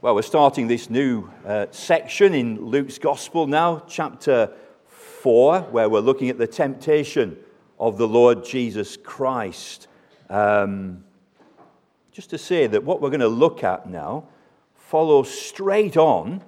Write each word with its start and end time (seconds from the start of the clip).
Well, 0.00 0.14
we're 0.14 0.22
starting 0.22 0.68
this 0.68 0.88
new 0.88 1.28
uh, 1.44 1.66
section 1.72 2.32
in 2.32 2.64
Luke's 2.64 2.98
Gospel 2.98 3.48
now, 3.48 3.82
chapter 3.88 4.52
4, 4.86 5.62
where 5.62 5.88
we're 5.88 5.98
looking 5.98 6.28
at 6.28 6.38
the 6.38 6.46
temptation 6.46 7.36
of 7.80 7.98
the 7.98 8.06
Lord 8.06 8.44
Jesus 8.44 8.96
Christ. 8.96 9.88
Um, 10.30 11.02
just 12.12 12.30
to 12.30 12.38
say 12.38 12.68
that 12.68 12.84
what 12.84 13.00
we're 13.00 13.08
going 13.10 13.18
to 13.18 13.26
look 13.26 13.64
at 13.64 13.90
now 13.90 14.28
follows 14.76 15.36
straight 15.36 15.96
on 15.96 16.44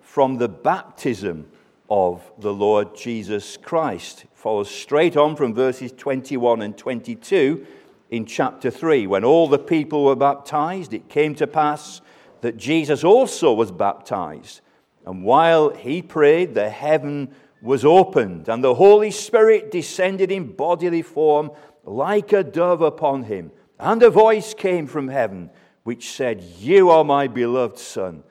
from 0.00 0.38
the 0.38 0.48
baptism 0.48 1.46
of 1.88 2.28
the 2.36 2.52
Lord 2.52 2.96
Jesus 2.96 3.56
Christ. 3.58 4.24
It 4.24 4.30
follows 4.34 4.72
straight 4.72 5.16
on 5.16 5.36
from 5.36 5.54
verses 5.54 5.92
21 5.92 6.62
and 6.62 6.76
22 6.76 7.64
in 8.10 8.26
chapter 8.26 8.72
3. 8.72 9.06
When 9.06 9.22
all 9.22 9.46
the 9.46 9.56
people 9.56 10.04
were 10.04 10.16
baptized, 10.16 10.92
it 10.92 11.08
came 11.08 11.36
to 11.36 11.46
pass 11.46 12.00
that 12.40 12.56
Jesus 12.56 13.04
also 13.04 13.52
was 13.52 13.70
baptized. 13.70 14.60
And 15.06 15.24
while 15.24 15.70
he 15.70 16.02
prayed, 16.02 16.54
the 16.54 16.70
heaven 16.70 17.34
was 17.62 17.84
opened, 17.84 18.48
and 18.48 18.62
the 18.62 18.74
Holy 18.74 19.10
Spirit 19.10 19.70
descended 19.70 20.30
in 20.30 20.52
bodily 20.52 21.02
form 21.02 21.50
like 21.84 22.32
a 22.32 22.44
dove 22.44 22.82
upon 22.82 23.24
him. 23.24 23.50
And 23.80 24.02
a 24.02 24.10
voice 24.10 24.54
came 24.54 24.86
from 24.86 25.08
heaven 25.08 25.50
which 25.84 26.10
said, 26.10 26.42
You 26.42 26.90
are 26.90 27.04
my 27.04 27.28
beloved 27.28 27.78
Son. 27.78 28.22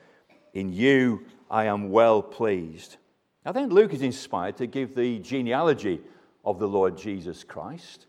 In 0.54 0.72
you 0.72 1.26
I 1.50 1.64
am 1.64 1.90
well 1.90 2.22
pleased. 2.22 2.96
Now, 3.44 3.52
then, 3.52 3.70
Luke 3.70 3.94
is 3.94 4.02
inspired 4.02 4.56
to 4.58 4.66
give 4.66 4.94
the 4.94 5.18
genealogy 5.20 6.00
of 6.44 6.58
the 6.58 6.68
Lord 6.68 6.96
Jesus 6.96 7.44
Christ. 7.44 8.06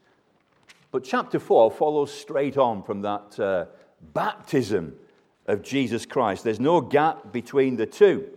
But 0.92 1.04
chapter 1.04 1.40
4 1.40 1.72
follows 1.72 2.14
straight 2.14 2.58
on 2.58 2.84
from 2.84 3.02
that 3.02 3.40
uh, 3.40 3.66
baptism 4.14 4.96
of 5.50 5.64
Jesus 5.64 6.06
Christ. 6.06 6.44
There's 6.44 6.60
no 6.60 6.80
gap 6.80 7.34
between 7.34 7.76
the 7.76 7.88
two. 7.88 8.30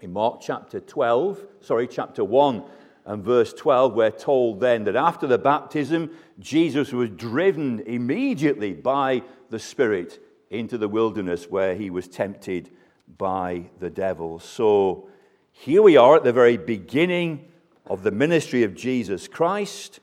In 0.00 0.12
Mark 0.12 0.40
chapter 0.40 0.78
12, 0.78 1.44
sorry, 1.60 1.88
chapter 1.88 2.24
1 2.24 2.62
and 3.04 3.24
verse 3.24 3.52
12, 3.52 3.94
we're 3.94 4.10
told 4.10 4.60
then 4.60 4.84
that 4.84 4.94
after 4.94 5.26
the 5.26 5.38
baptism, 5.38 6.10
Jesus 6.38 6.92
was 6.92 7.10
driven 7.10 7.80
immediately 7.80 8.74
by 8.74 9.22
the 9.50 9.58
Spirit 9.58 10.22
into 10.48 10.78
the 10.78 10.88
wilderness 10.88 11.50
where 11.50 11.74
he 11.74 11.90
was 11.90 12.06
tempted 12.06 12.70
by 13.18 13.64
the 13.80 13.90
devil. 13.90 14.38
So 14.38 15.08
here 15.50 15.82
we 15.82 15.96
are 15.96 16.14
at 16.14 16.22
the 16.22 16.32
very 16.32 16.56
beginning 16.56 17.48
of 17.86 18.04
the 18.04 18.12
ministry 18.12 18.62
of 18.62 18.76
Jesus 18.76 19.26
Christ. 19.26 19.98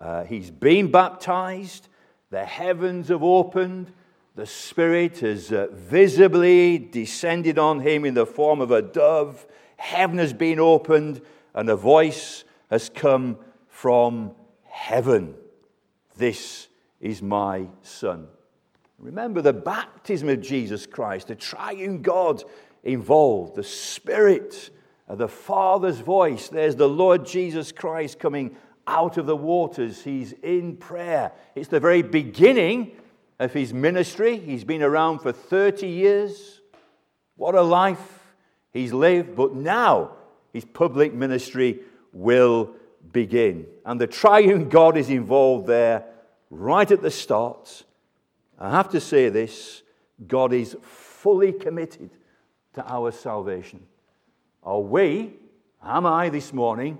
Uh, 0.00 0.24
he's 0.24 0.50
been 0.50 0.90
baptized, 0.90 1.88
the 2.30 2.46
heavens 2.46 3.08
have 3.08 3.22
opened, 3.22 3.92
the 4.34 4.46
Spirit 4.46 5.18
has 5.18 5.52
uh, 5.52 5.68
visibly 5.72 6.78
descended 6.78 7.58
on 7.58 7.80
him 7.80 8.04
in 8.04 8.14
the 8.14 8.26
form 8.26 8.60
of 8.60 8.70
a 8.70 8.80
dove. 8.80 9.46
Heaven 9.76 10.18
has 10.18 10.32
been 10.32 10.58
opened, 10.58 11.20
and 11.54 11.68
a 11.68 11.76
voice 11.76 12.44
has 12.70 12.88
come 12.88 13.36
from 13.68 14.32
heaven. 14.64 15.34
This 16.16 16.68
is 17.00 17.20
my 17.20 17.66
Son. 17.82 18.26
Remember 18.98 19.42
the 19.42 19.52
baptism 19.52 20.28
of 20.28 20.40
Jesus 20.40 20.86
Christ, 20.86 21.28
the 21.28 21.34
triune 21.34 22.00
God 22.00 22.42
involved, 22.84 23.56
the 23.56 23.64
Spirit, 23.64 24.70
the 25.08 25.28
Father's 25.28 26.00
voice. 26.00 26.48
There's 26.48 26.76
the 26.76 26.88
Lord 26.88 27.26
Jesus 27.26 27.70
Christ 27.70 28.18
coming 28.18 28.56
out 28.86 29.18
of 29.18 29.26
the 29.26 29.36
waters. 29.36 30.02
He's 30.02 30.32
in 30.42 30.76
prayer. 30.76 31.32
It's 31.54 31.68
the 31.68 31.80
very 31.80 32.02
beginning 32.02 32.92
of 33.42 33.52
his 33.52 33.74
ministry. 33.74 34.38
He's 34.38 34.62
been 34.62 34.82
around 34.82 35.18
for 35.18 35.32
30 35.32 35.88
years. 35.88 36.60
What 37.36 37.56
a 37.56 37.62
life 37.62 38.34
he's 38.72 38.92
lived. 38.92 39.34
But 39.34 39.52
now 39.52 40.12
his 40.52 40.64
public 40.64 41.12
ministry 41.12 41.80
will 42.12 42.70
begin. 43.12 43.66
And 43.84 44.00
the 44.00 44.06
triune 44.06 44.68
God 44.68 44.96
is 44.96 45.10
involved 45.10 45.66
there 45.66 46.04
right 46.50 46.88
at 46.88 47.02
the 47.02 47.10
start. 47.10 47.82
I 48.60 48.70
have 48.70 48.90
to 48.90 49.00
say 49.00 49.28
this 49.28 49.82
God 50.28 50.52
is 50.52 50.76
fully 50.80 51.52
committed 51.52 52.10
to 52.74 52.86
our 52.86 53.10
salvation. 53.10 53.80
Are 54.62 54.80
we, 54.80 55.32
am 55.84 56.06
I 56.06 56.28
this 56.28 56.52
morning, 56.52 56.96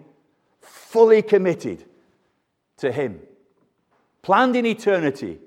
fully 0.60 1.22
committed 1.22 1.84
to 2.78 2.90
Him? 2.90 3.20
Planned 4.22 4.56
in 4.56 4.66
eternity 4.66 5.38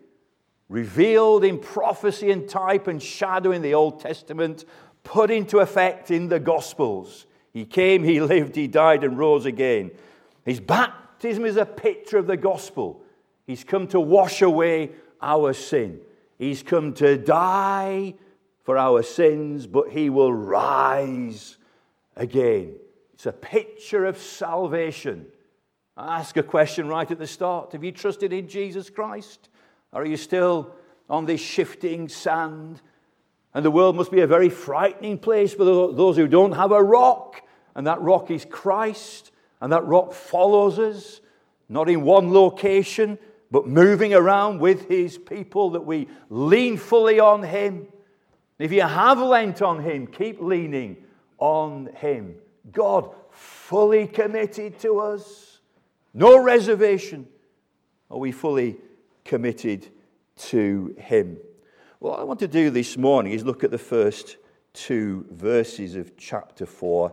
revealed 0.70 1.44
in 1.44 1.60
prophecy 1.60 2.32
and 2.32 2.50
type 2.50 2.88
and 2.88 3.02
shadow 3.02 3.52
in 3.52 3.62
the 3.62 3.74
Old 3.74 4.00
Testament, 4.00 4.66
put 5.04 5.30
into 5.30 5.60
effect 5.60 6.12
in 6.12 6.28
the 6.28 6.40
Gospels. 6.40 7.26
He 7.54 7.66
came, 7.66 8.04
he 8.04 8.20
lived, 8.34 8.56
he 8.56 8.68
died, 8.68 9.04
and 9.04 9.18
rose 9.18 9.46
again. 9.46 9.92
His 10.44 10.60
baptism 10.60 11.46
is 11.46 11.58
a 11.58 11.66
picture 11.66 12.18
of 12.18 12.28
the 12.28 12.38
gospel. 12.38 13.02
He's 13.48 13.64
come 13.64 13.88
to 13.88 14.00
wash 14.00 14.42
away 14.42 14.92
our 15.22 15.54
sin. 15.54 16.02
He's 16.38 16.62
come 16.62 16.94
to 16.96 17.18
die 17.18 18.16
for 18.64 18.78
our 18.78 19.04
sins, 19.04 19.68
but 19.68 19.90
he 19.90 20.10
will 20.10 20.34
rise 20.34 21.58
again. 22.16 22.76
It's 23.14 23.26
a 23.26 23.32
picture 23.32 24.06
of 24.06 24.18
salvation. 24.18 25.28
I 25.96 26.20
ask 26.20 26.36
a 26.36 26.44
question 26.44 26.88
right 26.88 27.10
at 27.10 27.20
the 27.20 27.28
start 27.28 27.72
Have 27.72 27.84
you 27.84 27.92
trusted 27.92 28.34
in 28.34 28.48
Jesus 28.48 28.90
Christ? 28.90 29.50
Are 29.96 30.06
you 30.06 30.18
still 30.18 30.76
on 31.10 31.26
this 31.26 31.40
shifting 31.40 32.10
sand? 32.10 32.82
And 33.54 33.64
the 33.64 33.72
world 33.72 33.96
must 33.96 34.12
be 34.12 34.20
a 34.20 34.28
very 34.28 34.50
frightening 34.50 35.18
place 35.18 35.54
for 35.54 35.64
those 35.64 36.18
who 36.18 36.28
don't 36.28 36.52
have 36.52 36.74
a 36.74 36.84
rock. 36.84 37.42
And 37.74 37.88
that 37.88 38.02
rock 38.02 38.30
is 38.30 38.46
Christ. 38.46 39.32
And 39.62 39.72
that 39.72 39.86
rock 39.86 40.12
follows 40.12 40.80
us, 40.80 41.22
not 41.70 41.90
in 41.90 42.02
one 42.02 42.34
location, 42.34 43.18
but 43.50 43.68
moving 43.68 44.14
around 44.14 44.60
with 44.60 44.90
his 44.90 45.18
people, 45.18 45.70
that 45.72 45.86
we 45.86 46.10
lean 46.30 46.76
fully 46.76 47.22
on 47.22 47.44
him. 47.44 47.88
If 48.60 48.74
you 48.74 48.82
have 48.82 49.20
lent 49.20 49.62
on 49.62 49.80
him, 49.80 50.08
keep 50.08 50.42
leaning 50.42 50.98
on 51.38 51.90
him. 51.96 52.36
God 52.74 53.16
fully 53.32 54.08
committed 54.08 54.78
to 54.80 55.00
us, 55.00 55.62
no 56.14 56.42
reservation. 56.42 57.28
Are 58.12 58.18
we 58.18 58.34
fully 58.34 58.78
committed 59.26 59.90
to 60.38 60.96
Him. 60.98 61.38
What 62.00 62.20
I 62.20 62.24
want 62.24 62.40
to 62.40 62.48
do 62.48 62.70
this 62.70 62.98
morning 62.98 63.34
is 63.34 63.44
look 63.44 63.64
at 63.64 63.72
the 63.72 63.78
first 63.78 64.38
two 64.74 65.26
verses 65.32 65.96
of 65.96 66.16
chapter 66.16 66.66
4 66.66 67.12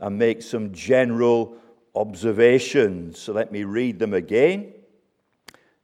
and 0.00 0.18
make 0.18 0.42
some 0.42 0.72
general 0.72 1.56
observations. 1.94 3.18
So 3.18 3.32
let 3.32 3.50
me 3.50 3.64
read 3.64 3.98
them 3.98 4.12
again. 4.12 4.72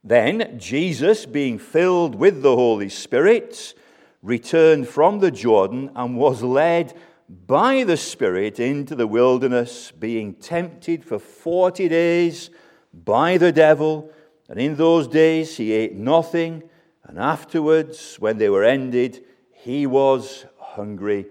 Then 0.03 0.59
Jesus, 0.59 1.25
being 1.25 1.57
filled 1.57 2.15
with 2.15 2.41
the 2.41 2.55
Holy 2.55 2.89
Spirit, 2.89 3.73
returned 4.21 4.87
from 4.87 5.19
the 5.19 5.31
Jordan 5.31 5.91
and 5.95 6.17
was 6.17 6.43
led 6.43 6.93
by 7.29 7.83
the 7.83 7.97
Spirit 7.97 8.59
into 8.59 8.95
the 8.95 9.07
wilderness, 9.07 9.91
being 9.91 10.33
tempted 10.33 11.05
for 11.05 11.17
40 11.17 11.87
days 11.87 12.49
by 12.93 13.37
the 13.37 13.51
devil. 13.51 14.11
And 14.51 14.59
in 14.59 14.75
those 14.75 15.07
days 15.07 15.55
he 15.55 15.71
ate 15.71 15.93
nothing, 15.93 16.63
and 17.05 17.17
afterwards, 17.17 18.17
when 18.19 18.37
they 18.37 18.49
were 18.49 18.65
ended, 18.65 19.23
he 19.53 19.87
was 19.87 20.45
hungry. 20.59 21.25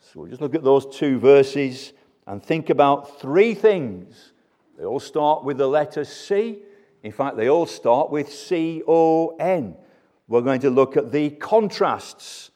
So 0.00 0.18
we'll 0.18 0.28
just 0.28 0.40
look 0.40 0.56
at 0.56 0.64
those 0.64 0.84
two 0.84 1.20
verses 1.20 1.92
and 2.26 2.42
think 2.42 2.70
about 2.70 3.20
three 3.20 3.54
things. 3.54 4.32
They 4.76 4.84
all 4.84 4.98
start 4.98 5.44
with 5.44 5.56
the 5.56 5.68
letter 5.68 6.04
C. 6.04 6.58
In 7.04 7.12
fact, 7.12 7.36
they 7.36 7.48
all 7.48 7.66
start 7.66 8.10
with 8.10 8.32
C 8.32 8.82
O 8.88 9.36
N. 9.36 9.76
We're 10.26 10.40
going 10.40 10.62
to 10.62 10.70
look 10.70 10.96
at 10.96 11.12
the 11.12 11.30
contrasts, 11.30 12.50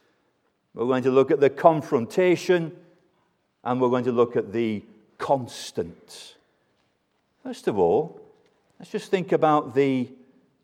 we're 0.74 0.86
going 0.86 1.04
to 1.04 1.12
look 1.12 1.30
at 1.30 1.38
the 1.38 1.50
confrontation, 1.50 2.72
and 3.62 3.80
we're 3.80 3.90
going 3.90 4.04
to 4.04 4.12
look 4.12 4.34
at 4.34 4.52
the 4.52 4.84
constant. 5.16 6.34
First 7.44 7.68
of 7.68 7.78
all, 7.78 8.20
Let's 8.78 8.92
just 8.92 9.10
think 9.10 9.32
about 9.32 9.74
the, 9.74 10.08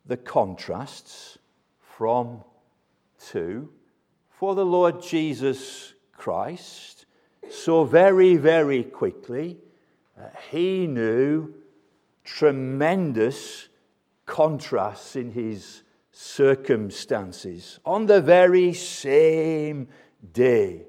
the 0.07 0.17
contrasts 0.17 1.39
from 1.81 2.45
to 3.31 3.71
for 4.31 4.55
the 4.55 4.65
Lord 4.65 5.03
Jesus 5.03 5.95
Christ. 6.13 7.07
So, 7.51 7.85
very, 7.85 8.37
very 8.37 8.83
quickly, 8.85 9.59
uh, 10.19 10.29
he 10.51 10.87
knew 10.87 11.55
tremendous 12.25 13.69
contrasts 14.27 15.17
in 15.17 15.33
his 15.33 15.83
circumstances 16.11 17.81
on 17.85 18.07
the 18.07 18.21
very 18.21 18.73
same 18.73 19.89
day. 20.33 20.87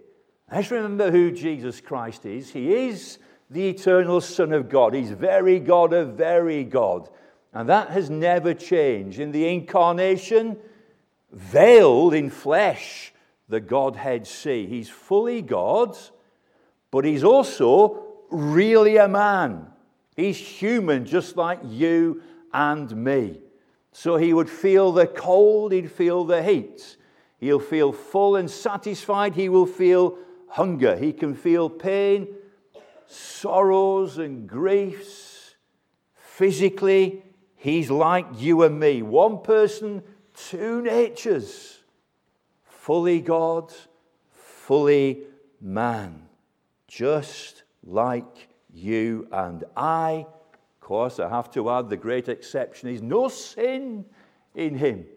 Let's 0.51 0.71
remember 0.71 1.11
who 1.11 1.31
Jesus 1.31 1.81
Christ 1.81 2.25
is. 2.25 2.51
He 2.51 2.73
is 2.73 3.17
the 3.49 3.67
eternal 3.69 4.21
Son 4.21 4.53
of 4.53 4.69
God. 4.69 4.93
He's 4.93 5.11
very 5.11 5.59
God 5.59 5.93
of 5.93 6.09
very 6.09 6.63
God. 6.63 7.09
And 7.55 7.69
that 7.69 7.91
has 7.91 8.09
never 8.09 8.53
changed. 8.53 9.17
In 9.17 9.31
the 9.31 9.47
incarnation, 9.47 10.57
veiled 11.31 12.13
in 12.13 12.29
flesh, 12.29 13.13
the 13.47 13.61
Godhead 13.61 14.27
see. 14.27 14.67
He's 14.67 14.89
fully 14.89 15.41
God, 15.41 15.97
but 16.91 17.05
he's 17.05 17.23
also 17.23 18.03
really 18.29 18.97
a 18.97 19.07
man. 19.07 19.67
He's 20.17 20.37
human, 20.37 21.05
just 21.05 21.37
like 21.37 21.59
you 21.63 22.21
and 22.53 22.93
me. 22.93 23.39
So 23.93 24.17
he 24.17 24.33
would 24.33 24.49
feel 24.49 24.91
the 24.91 25.07
cold, 25.07 25.71
he'd 25.71 25.89
feel 25.89 26.25
the 26.25 26.43
heat. 26.43 26.97
He'll 27.37 27.59
feel 27.59 27.93
full 27.93 28.35
and 28.35 28.51
satisfied. 28.51 29.33
He 29.35 29.47
will 29.47 29.65
feel 29.65 30.17
hunger. 30.49 30.97
He 30.97 31.13
can 31.13 31.35
feel 31.35 31.69
pain, 31.69 32.27
sorrows, 33.07 34.17
and 34.17 34.45
griefs. 34.47 35.55
Physically, 36.15 37.24
he's 37.65 37.89
like 37.89 38.27
you 38.37 38.61
and 38.61 38.79
me. 38.79 39.01
One 39.01 39.41
person, 39.41 40.03
two 40.35 40.83
natures. 40.83 41.79
Fully 42.63 43.19
God, 43.19 43.73
fully 44.29 45.23
man. 45.59 46.27
Just 46.87 47.63
like 47.83 48.49
you 48.71 49.27
and 49.31 49.63
I. 49.75 50.27
Of 50.53 50.79
course, 50.79 51.19
I 51.19 51.27
have 51.27 51.49
to 51.53 51.71
add 51.71 51.89
the 51.89 51.97
great 51.97 52.29
exception 52.29 52.89
is 52.89 53.01
no 53.01 53.29
sin 53.29 54.05
in 54.53 54.75
him. 54.75 55.07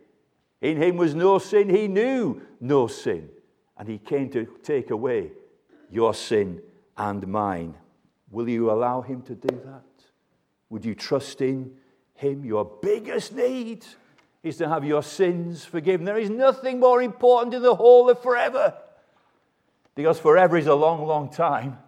In 0.62 0.80
him 0.80 0.96
was 0.96 1.14
no 1.14 1.38
sin. 1.38 1.68
He 1.68 1.86
knew 1.86 2.40
no 2.60 2.86
sin. 2.86 3.28
And 3.76 3.86
he 3.86 3.98
came 3.98 4.30
to 4.30 4.46
take 4.62 4.90
away 4.90 5.32
your 5.90 6.14
sin 6.14 6.62
and 6.96 7.28
mine. 7.28 7.74
Will 8.30 8.48
you 8.48 8.70
allow 8.70 9.02
him 9.02 9.20
to 9.22 9.34
do 9.34 9.54
that? 9.66 9.84
Would 10.70 10.86
you 10.86 10.94
trust 10.94 11.42
in 11.42 11.76
him? 12.19 12.44
Your 12.44 12.65
biggest 12.65 13.35
need 13.35 13.85
is 14.43 14.56
to 14.59 14.69
have 14.69 14.85
your 14.85 15.03
sins 15.03 15.65
forgiven. 15.65 16.05
There 16.05 16.19
is 16.19 16.31
nothing 16.31 16.81
more 16.81 17.03
important 17.03 17.55
in 17.55 17.62
the 17.62 17.75
whole 17.75 18.09
of 18.11 18.23
forever. 18.23 18.75
Because 19.94 20.20
forever 20.20 20.56
is 20.56 20.67
a 20.67 20.75
long, 20.75 21.06
long 21.06 21.29
time. 21.29 21.79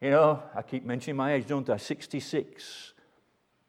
You 0.00 0.10
know, 0.10 0.42
I 0.54 0.62
keep 0.62 0.84
mentioning 0.84 1.16
my 1.16 1.34
age, 1.34 1.46
don't 1.46 1.68
I? 1.68 1.76
66 1.76 2.94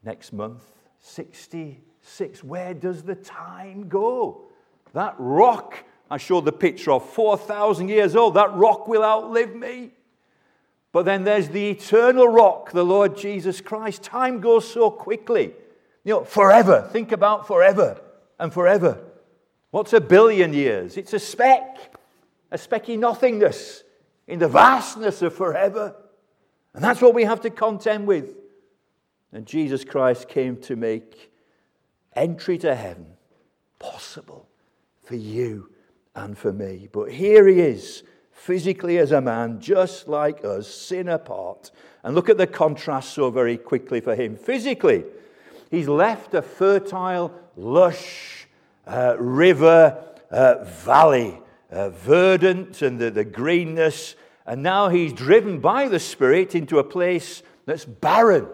next 0.04 0.34
month. 0.34 0.64
66. 1.02 2.44
Where 2.44 2.74
does 2.74 3.04
the 3.04 3.16
time 3.16 3.90
go? 3.90 4.46
That 4.94 5.16
rock 5.20 5.84
I 6.12 6.18
showed 6.18 6.44
the 6.44 6.52
picture 6.52 6.92
of 6.92 7.10
4,000 7.10 7.88
years 7.88 8.18
old, 8.18 8.34
that 8.34 8.54
rock 8.54 8.86
will 8.90 9.02
outlive 9.02 9.56
me. 9.56 9.92
But 10.92 11.06
then 11.06 11.24
there's 11.24 11.50
the 11.50 11.70
eternal 11.70 12.28
rock, 12.28 12.72
the 12.72 12.84
Lord 12.84 13.16
Jesus 13.16 13.62
Christ. 13.62 14.04
Time 14.04 14.42
goes 14.42 14.70
so 14.70 14.92
quickly. 14.92 15.54
You 16.04 16.16
know, 16.16 16.24
forever. 16.24 16.90
Think 16.92 17.12
about 17.12 17.48
forever 17.48 18.02
and 18.40 18.54
forever. 18.54 19.02
What's 19.70 19.94
a 19.94 20.02
billion 20.02 20.54
years? 20.54 20.98
It's 20.98 21.14
a 21.14 21.20
speck, 21.20 21.96
a 22.52 22.58
specky 22.58 23.00
nothingness 23.00 23.84
in 24.28 24.40
the 24.40 24.50
vastness 24.50 25.22
of 25.22 25.34
forever. 25.34 25.96
And 26.74 26.84
that's 26.84 27.02
what 27.02 27.14
we 27.14 27.24
have 27.24 27.42
to 27.42 27.50
contend 27.50 28.08
with. 28.08 28.36
And 29.32 29.46
Jesus 29.46 29.86
Christ 29.86 30.28
came 30.28 30.58
to 30.64 30.76
make 30.76 31.32
entry 32.14 32.58
to 32.60 32.76
heaven 32.76 33.06
possible 33.80 34.50
for 35.04 35.16
you 35.16 35.70
and 36.16 36.38
for 36.38 36.52
me. 36.52 36.90
But 36.92 37.12
here 37.12 37.48
he 37.48 37.60
is, 37.60 38.04
physically 38.42 38.98
as 38.98 39.12
a 39.12 39.22
man, 39.22 39.60
just 39.60 40.08
like 40.08 40.44
us, 40.44 40.68
sin 40.68 41.08
apart. 41.08 41.70
And 42.04 42.16
look 42.16 42.28
at 42.28 42.40
the 42.40 42.48
contrast 42.48 43.14
so 43.14 43.30
very 43.30 43.56
quickly 43.56 44.02
for 44.02 44.16
him. 44.16 44.36
Physically, 44.36 45.04
he's 45.70 45.88
left 45.88 46.34
a 46.34 46.42
fertile, 46.42 47.32
lush 47.56 48.48
uh, 48.88 49.16
river 49.20 50.04
uh, 50.32 50.64
valley, 50.64 51.40
uh, 51.72 51.92
verdant 51.92 52.82
and 52.82 53.00
the, 53.00 53.12
the 53.12 53.24
greenness. 53.24 54.16
And 54.48 54.64
now 54.64 54.90
he's 54.90 55.14
driven 55.14 55.60
by 55.60 55.88
the 55.88 56.00
Spirit 56.00 56.56
into 56.56 56.80
a 56.80 56.84
place 56.84 57.44
that's 57.68 57.86
barren 57.86 58.48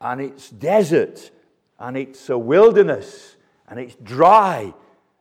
and 0.00 0.20
it's 0.20 0.50
desert 0.50 1.32
and 1.80 1.96
it's 1.96 2.30
a 2.30 2.38
wilderness 2.38 3.34
and 3.66 3.80
it's 3.80 3.96
dry 3.96 4.72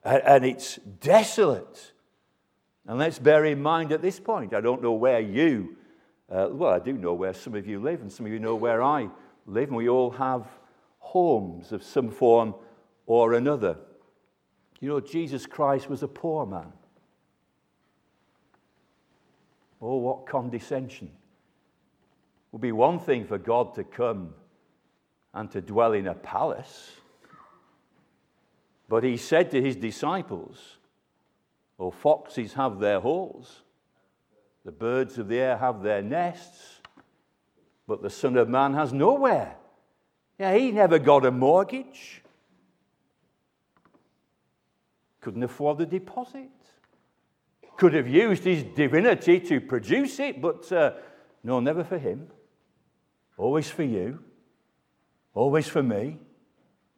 and 0.04 0.46
it's 0.46 0.76
desolate. 0.76 1.92
And 2.88 3.00
let's 3.00 3.18
bear 3.20 3.46
in 3.46 3.62
mind 3.62 3.92
at 3.92 4.02
this 4.02 4.20
point, 4.20 4.54
I 4.54 4.62
don't 4.62 4.82
know 4.82 4.94
where 4.94 5.20
you, 5.20 5.76
uh, 6.32 6.50
well, 6.52 6.72
I 6.74 6.80
do 6.80 6.94
know 6.94 7.14
where 7.14 7.34
some 7.34 7.56
of 7.56 7.66
you 7.68 7.80
live, 7.80 8.02
and 8.02 8.12
some 8.12 8.26
of 8.26 8.32
you 8.32 8.40
know 8.40 8.56
where 8.56 8.84
I 8.84 9.10
live, 9.48 9.70
and 9.70 9.78
we 9.78 9.90
all 9.90 10.12
have 10.12 10.48
homes 11.00 11.72
of 11.72 11.84
some 11.84 12.12
form 12.12 12.54
or 13.06 13.34
another. 13.34 13.78
You 14.80 14.90
know, 14.90 15.00
Jesus 15.00 15.46
Christ 15.46 15.90
was 15.90 16.04
a 16.04 16.08
poor 16.08 16.46
man. 16.46 16.72
Oh, 19.82 19.98
what 19.98 20.26
condescension. 20.26 21.08
It 21.08 21.14
would 22.52 22.62
be 22.62 22.72
one 22.72 23.00
thing 23.00 23.26
for 23.26 23.38
God 23.38 23.76
to 23.76 23.84
come 23.84 24.34
and 25.34 25.50
to 25.52 25.62
dwell 25.62 25.94
in 25.94 26.08
a 26.08 26.14
palace. 26.14 26.92
But 28.88 29.04
he 29.04 29.18
said 29.18 29.52
to 29.52 29.62
his 29.62 29.76
disciples, 29.76 30.78
Oh, 31.78 31.92
foxes 31.92 32.54
have 32.54 32.80
their 32.80 33.00
holes, 33.00 33.62
the 34.64 34.72
birds 34.72 35.18
of 35.18 35.28
the 35.28 35.38
air 35.38 35.58
have 35.58 35.84
their 35.84 36.02
nests, 36.02 36.82
but 37.88 38.02
the 38.02 38.10
Son 38.10 38.38
of 38.38 38.50
Man 38.50 38.74
has 38.74 38.94
nowhere. 38.94 39.56
Yeah, 40.40 40.56
he 40.56 40.72
never 40.72 41.00
got 41.00 41.26
a 41.26 41.32
mortgage, 41.32 42.22
couldn't 45.22 45.44
afford 45.44 45.78
the 45.78 45.86
deposit, 45.86 46.50
could 47.78 47.94
have 47.94 48.08
used 48.08 48.44
his 48.44 48.64
divinity 48.64 49.40
to 49.42 49.60
produce 49.60 50.20
it, 50.20 50.42
but 50.42 50.72
uh, 50.72 50.94
no, 51.44 51.60
never 51.60 51.84
for 51.84 51.98
him. 51.98 52.28
Always 53.38 53.70
for 53.70 53.84
you, 53.84 54.24
always 55.34 55.68
for 55.68 55.84
me, 55.84 56.20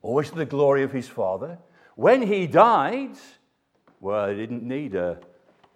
always 0.04 0.30
for 0.30 0.36
the 0.36 0.46
glory 0.46 0.84
of 0.84 0.92
his 0.92 1.08
Father. 1.08 1.58
When 1.96 2.22
he 2.22 2.46
died, 2.46 3.18
well, 4.00 4.30
he 4.30 4.36
didn't 4.36 4.64
need 4.64 4.96
a, 4.96 5.20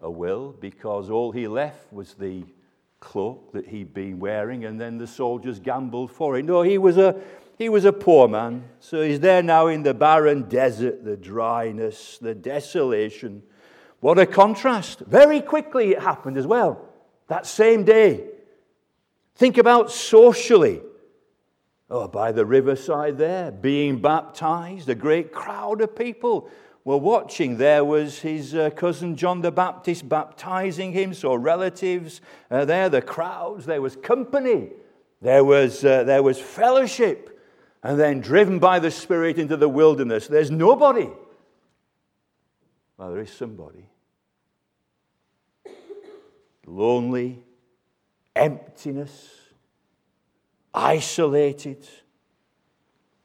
a 0.02 0.10
will 0.10 0.56
because 0.60 1.10
all 1.10 1.32
he 1.32 1.48
left 1.48 1.92
was 1.92 2.14
the 2.14 2.44
cloak 3.00 3.52
that 3.54 3.68
he'd 3.68 3.94
been 3.94 4.20
wearing, 4.20 4.66
and 4.66 4.80
then 4.80 4.98
the 4.98 5.08
soldiers 5.08 5.60
gambled 5.60 6.12
for 6.12 6.38
it. 6.38 6.46
No, 6.46 6.62
he 6.62 6.78
was 6.78 6.98
a, 6.98 7.20
he 7.58 7.68
was 7.68 7.84
a 7.84 7.92
poor 7.92 8.28
man. 8.28 8.64
So 8.80 9.02
he's 9.02 9.20
there 9.20 9.42
now 9.42 9.68
in 9.68 9.84
the 9.84 9.94
barren 9.94 10.44
desert, 10.44 11.04
the 11.04 11.18
dryness, 11.18 12.20
the 12.20 12.36
desolation. 12.36 13.44
What 14.00 14.20
a 14.20 14.26
contrast. 14.26 15.00
Very 15.00 15.42
quickly 15.42 15.92
it 15.92 16.00
happened 16.00 16.38
as 16.38 16.48
well, 16.48 16.88
that 17.28 17.46
same 17.46 17.84
day. 17.84 18.28
Think 19.36 19.58
about 19.58 19.92
socially. 19.92 20.82
Oh, 21.90 22.08
by 22.08 22.32
the 22.32 22.46
riverside 22.46 23.18
there, 23.18 23.52
being 23.52 24.00
baptized, 24.00 24.88
a 24.88 24.96
great 24.96 25.34
crowd 25.34 25.82
of 25.82 25.96
people 25.96 26.50
were 26.84 26.98
watching. 26.98 27.58
There 27.58 27.86
was 27.86 28.20
his 28.20 28.56
uh, 28.56 28.70
cousin 28.72 29.16
John 29.16 29.42
the 29.42 29.52
Baptist 29.52 30.08
baptizing 30.10 30.92
him, 30.92 31.14
so 31.14 31.36
relatives 31.36 32.22
uh, 32.50 32.66
there, 32.66 32.90
the 32.90 33.02
crowds, 33.02 33.66
there 33.66 33.82
was 33.82 33.96
company, 33.96 34.70
there 35.22 35.44
was, 35.44 35.86
uh, 35.86 36.04
there 36.04 36.24
was 36.24 36.40
fellowship. 36.40 37.28
And 37.84 38.00
then 38.00 38.22
driven 38.22 38.60
by 38.60 38.78
the 38.78 38.92
Spirit 38.92 39.40
into 39.40 39.58
the 39.58 39.70
wilderness, 39.70 40.28
there's 40.28 40.52
nobody. 40.52 41.10
Well, 42.98 43.12
there 43.12 43.22
is 43.22 43.32
somebody. 43.32 43.90
Lonely, 46.68 47.44
emptiness 48.36 49.42
isolated. 50.74 51.88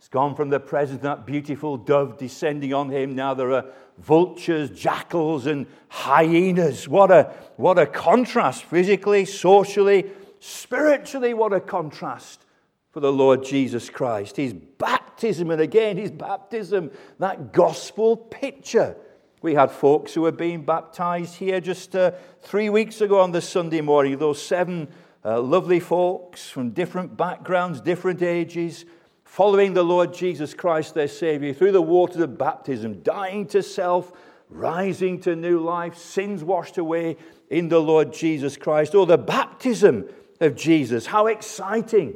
It's 0.07 0.13
gone 0.13 0.37
from 0.37 0.51
the 0.51 0.61
presence 0.61 0.99
of 0.99 1.03
that 1.03 1.27
beautiful 1.27 1.77
dove 1.77 2.17
descending 2.17 2.73
on 2.73 2.91
him. 2.91 3.17
Now 3.17 3.35
there 3.35 3.51
are 3.51 3.65
vultures, 3.99 4.71
jackals, 4.71 5.47
and 5.47 5.67
hyenas. 5.89 6.89
What 6.89 7.11
a, 7.11 7.35
what 7.57 7.77
a 7.77 7.87
contrast, 7.87 8.63
physically, 8.63 9.25
socially, 9.25 10.09
spiritually, 10.39 11.35
what 11.35 11.53
a 11.53 11.59
contrast 11.59 12.45
for 12.93 13.01
the 13.01 13.11
Lord 13.11 13.45
Jesus 13.45 13.91
Christ. 13.91 14.37
His 14.37 14.53
baptism, 14.53 15.51
and 15.51 15.61
again, 15.61 15.97
his 15.97 16.13
baptism, 16.13 16.93
that 17.19 17.53
gospel 17.53 18.17
picture. 18.17 18.97
We 19.43 19.55
had 19.55 19.73
folks 19.73 20.15
who 20.15 20.21
were 20.21 20.31
being 20.31 20.65
baptized 20.65 21.35
here 21.35 21.61
just 21.61 21.97
uh, 21.97 22.13
three 22.43 22.71
weeks 22.71 23.01
ago 23.01 23.19
on 23.19 23.33
the 23.33 23.43
Sunday 23.43 23.81
morning, 23.81 24.19
those 24.19 24.41
seven 24.41 24.87
uh, 25.25 25.41
lovely 25.41 25.81
folks 25.81 26.49
from 26.49 26.71
different 26.71 27.17
backgrounds, 27.17 27.81
different 27.81 28.23
ages, 28.23 28.85
following 29.27 29.75
the 29.75 29.83
Lord 29.83 30.15
Jesus 30.15 30.55
Christ, 30.55 30.95
their 30.95 31.09
Savior, 31.09 31.53
through 31.53 31.73
the 31.73 31.83
waters 31.83 32.23
of 32.23 32.39
baptism, 32.39 33.03
dying 33.03 33.47
to 33.49 33.63
self, 33.63 34.13
rising 34.49 35.21
to 35.23 35.35
new 35.35 35.59
life, 35.59 35.99
sins 35.99 36.45
washed 36.45 36.79
away 36.79 37.17
in 37.51 37.69
the 37.69 37.81
Lord 37.81 38.13
Jesus 38.13 38.57
Christ. 38.57 38.95
Oh, 38.95 39.05
the 39.05 39.19
baptism 39.19 40.09
of 40.41 40.55
Jesus. 40.55 41.07
How 41.07 41.27
exciting! 41.27 42.15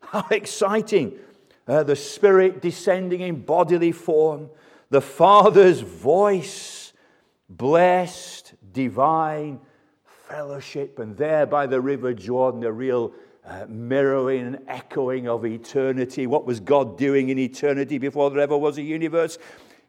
How 0.00 0.26
exciting! 0.30 1.18
Uh, 1.66 1.82
the 1.82 1.96
Spirit 1.96 2.62
descending 2.62 3.20
in 3.20 3.42
bodily 3.42 3.92
form, 3.92 4.48
the 4.90 5.00
Father's 5.00 5.80
voice 5.80 6.92
blessed, 7.48 8.54
divine 8.72 9.60
fellowship. 10.04 11.00
And 11.00 11.16
there 11.16 11.46
by 11.46 11.66
the 11.66 11.80
River 11.80 12.14
Jordan, 12.14 12.62
a 12.64 12.72
real 12.72 13.12
uh, 13.46 13.66
mirroring 13.68 14.46
and 14.46 14.58
echoing 14.68 15.28
of 15.28 15.44
eternity. 15.44 16.26
What 16.26 16.46
was 16.46 16.60
God 16.60 16.96
doing 16.98 17.28
in 17.28 17.38
eternity 17.38 17.98
before 17.98 18.30
there 18.30 18.40
ever 18.40 18.56
was 18.56 18.78
a 18.78 18.82
universe? 18.82 19.38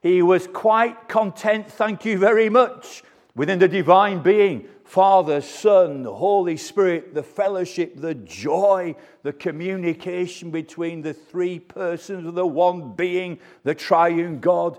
He 0.01 0.21
was 0.21 0.47
quite 0.47 1.07
content, 1.07 1.71
thank 1.71 2.05
you 2.05 2.17
very 2.17 2.49
much, 2.49 3.03
within 3.35 3.59
the 3.59 3.67
divine 3.67 4.21
being 4.21 4.67
Father, 4.85 5.41
Son, 5.41 6.03
the 6.03 6.13
Holy 6.13 6.57
Spirit, 6.57 7.15
the 7.15 7.23
fellowship, 7.23 7.93
the 7.95 8.13
joy, 8.13 8.95
the 9.23 9.33
communication 9.33 10.51
between 10.51 11.01
the 11.01 11.13
three 11.13 11.57
persons 11.57 12.27
of 12.27 12.35
the 12.35 12.45
one 12.45 12.93
being, 12.93 13.39
the 13.63 13.73
triune 13.73 14.39
God. 14.39 14.77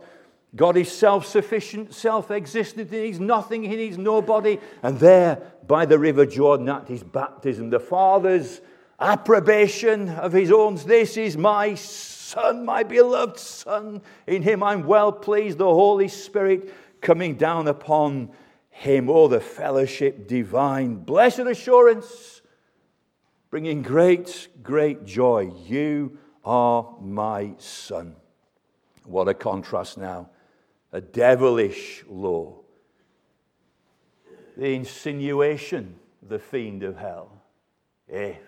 God 0.54 0.76
is 0.76 0.90
self 0.90 1.26
sufficient, 1.26 1.92
self 1.92 2.30
existent. 2.30 2.90
He 2.90 3.00
needs 3.00 3.21
nothing, 3.21 3.64
he 3.64 3.75
needs 3.75 3.99
nobody. 3.99 4.59
And 4.83 5.00
there, 5.00 5.52
by 5.66 5.85
the 5.87 5.99
river 5.99 6.25
Jordan, 6.25 6.68
at 6.68 6.87
his 6.87 7.02
baptism, 7.02 7.71
the 7.71 7.80
Father's 7.80 8.61
approbation 8.98 10.08
of 10.08 10.32
his 10.32 10.50
own, 10.50 10.76
this 10.76 11.16
is 11.16 11.36
my 11.36 11.74
Son, 11.74 12.64
my 12.64 12.82
beloved 12.82 13.38
Son. 13.38 14.02
In 14.26 14.42
him 14.42 14.62
I'm 14.62 14.86
well 14.86 15.12
pleased. 15.12 15.58
The 15.58 15.64
Holy 15.64 16.08
Spirit 16.08 16.72
coming 17.00 17.36
down 17.36 17.68
upon 17.68 18.30
him. 18.70 19.08
Oh, 19.08 19.28
the 19.28 19.40
fellowship 19.40 20.26
divine. 20.26 20.96
Blessed 20.96 21.40
assurance, 21.40 22.42
bringing 23.50 23.82
great, 23.82 24.48
great 24.62 25.04
joy. 25.04 25.52
You 25.66 26.18
are 26.44 26.96
my 27.00 27.52
Son. 27.58 28.16
What 29.04 29.28
a 29.28 29.34
contrast 29.34 29.98
now. 29.98 30.30
A 30.92 31.00
devilish 31.00 32.04
law. 32.08 32.60
The 34.56 34.74
insinuation, 34.74 35.96
the 36.22 36.38
fiend 36.38 36.82
of 36.82 36.96
hell. 36.96 37.42
If 38.08 38.38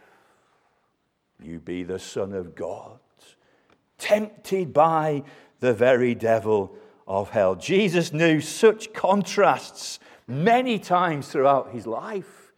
you 1.42 1.58
be 1.60 1.82
the 1.82 1.98
Son 1.98 2.32
of 2.32 2.54
God, 2.54 2.98
tempted 3.98 4.72
by 4.72 5.22
the 5.60 5.72
very 5.72 6.14
devil 6.14 6.74
of 7.06 7.30
hell. 7.30 7.54
Jesus 7.54 8.12
knew 8.12 8.40
such 8.40 8.92
contrasts 8.92 9.98
many 10.26 10.78
times 10.78 11.28
throughout 11.28 11.70
his 11.72 11.86
life. 11.86 12.52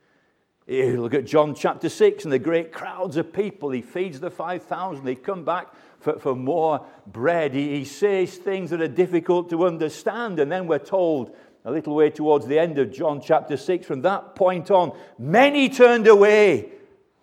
You 0.67 1.03
look 1.03 1.15
at 1.15 1.27
John 1.27 1.55
chapter 1.55 1.89
6 1.89 2.25
and 2.25 2.33
the 2.33 2.39
great 2.39 2.73
crowds 2.73 3.17
of 3.17 3.33
people. 3.33 3.71
He 3.71 3.83
feeds 3.83 4.21
the 4.21 4.31
5,000. 4.31 5.05
They 5.05 5.15
come 5.15 5.45
back 5.45 5.69
for, 5.99 6.19
for 6.19 6.35
more 6.37 6.85
bread. 7.07 7.55
He, 7.55 7.79
he 7.79 7.85
says 7.85 8.37
things 8.37 8.71
that 8.71 8.81
are 8.81 8.89
difficult 8.89 9.51
to 9.51 9.67
understand. 9.67 10.39
And 10.39 10.51
then 10.51 10.67
we're 10.67 10.79
told 10.79 11.35
a 11.65 11.71
little 11.71 11.95
way 11.95 12.11
towards 12.11 12.47
the 12.47 12.59
end 12.59 12.79
of 12.79 12.93
John 12.93 13.21
chapter 13.21 13.57
6 13.57 13.87
from 13.87 14.03
that 14.03 14.35
point 14.35 14.71
on, 14.71 14.97
many 15.19 15.69
turned 15.69 16.07
away 16.07 16.71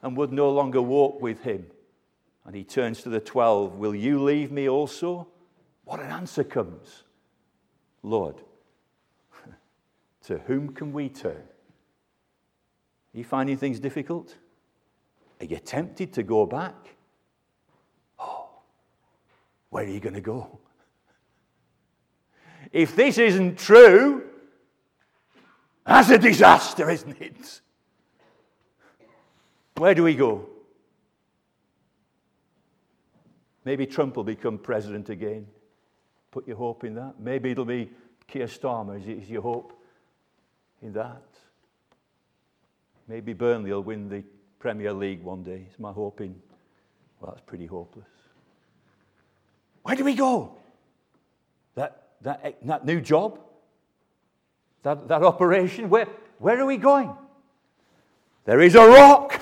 and 0.02 0.16
would 0.18 0.32
no 0.32 0.50
longer 0.50 0.82
walk 0.82 1.22
with 1.22 1.42
him. 1.44 1.66
And 2.46 2.56
he 2.56 2.64
turns 2.64 3.02
to 3.04 3.10
the 3.10 3.20
12 3.20 3.76
Will 3.76 3.96
you 3.96 4.24
leave 4.24 4.52
me 4.52 4.70
also? 4.70 5.28
What 5.86 6.00
an 6.00 6.12
answer 6.12 6.44
comes. 6.44 7.04
Lord, 8.04 8.36
to 10.24 10.38
whom 10.40 10.74
can 10.74 10.94
we 10.94 11.10
turn? 11.10 11.44
Are 13.14 13.18
you 13.18 13.24
finding 13.24 13.58
things 13.58 13.80
difficult? 13.80 14.36
Are 15.40 15.46
you 15.46 15.58
tempted 15.58 16.14
to 16.14 16.24
go 16.24 16.46
back? 16.46 16.76
Oh, 18.20 18.50
where 19.70 19.84
are 19.84 19.90
you 19.90 20.00
going 20.00 20.16
to 20.16 20.22
go? 20.22 20.60
If 22.72 22.96
this 22.96 23.18
isn't 23.18 23.58
true, 23.58 24.24
that's 25.86 26.10
a 26.10 26.18
disaster, 26.18 26.90
isn't 26.90 27.22
it? 27.22 27.62
Where 29.78 29.94
do 29.94 30.04
we 30.04 30.16
go? 30.16 30.48
Maybe 33.66 33.86
Trump 33.86 34.16
will 34.16 34.24
become 34.24 34.58
president 34.58 35.10
again. 35.10 35.48
Put 36.32 36.48
your 36.48 36.58
hope 36.58 36.84
in 36.84 36.96
that. 36.96 37.20
Maybe 37.20 37.52
it'll 37.52 37.66
be 37.66 37.92
Keir 38.28 38.48
Starmer. 38.48 38.98
Is 38.98 39.30
your 39.30 39.42
hope? 39.42 39.78
in 40.82 40.94
that. 40.94 41.24
Maybe 43.08 43.34
Burnley 43.34 43.72
will 43.72 43.84
win 43.84 44.10
the 44.10 44.24
Premier 44.60 44.94
League 44.94 45.24
one 45.24 45.44
day. 45.44 45.66
Is 45.72 45.80
my 45.80 45.92
hoping? 45.92 46.36
Well, 47.20 47.32
that's 47.32 47.44
pretty 47.46 47.66
hopeless. 47.66 48.06
Where 49.84 49.96
do 49.96 50.04
we 50.04 50.14
go? 50.14 50.58
That, 51.76 52.10
that, 52.22 52.58
that 52.64 52.86
new 52.86 53.00
job? 53.00 53.40
That, 54.84 55.08
that 55.08 55.24
operation? 55.24 55.90
Where, 55.90 56.08
where 56.40 56.60
are 56.60 56.66
we 56.66 56.78
going? 56.78 57.14
There 58.46 58.62
is 58.62 58.76
a 58.76 58.86
rock. 58.88 59.37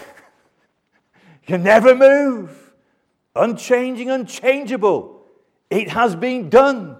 You 1.47 1.57
never 1.57 1.95
move. 1.95 2.73
Unchanging, 3.35 4.09
unchangeable. 4.09 5.23
It 5.69 5.89
has 5.89 6.15
been 6.15 6.49
done. 6.49 6.97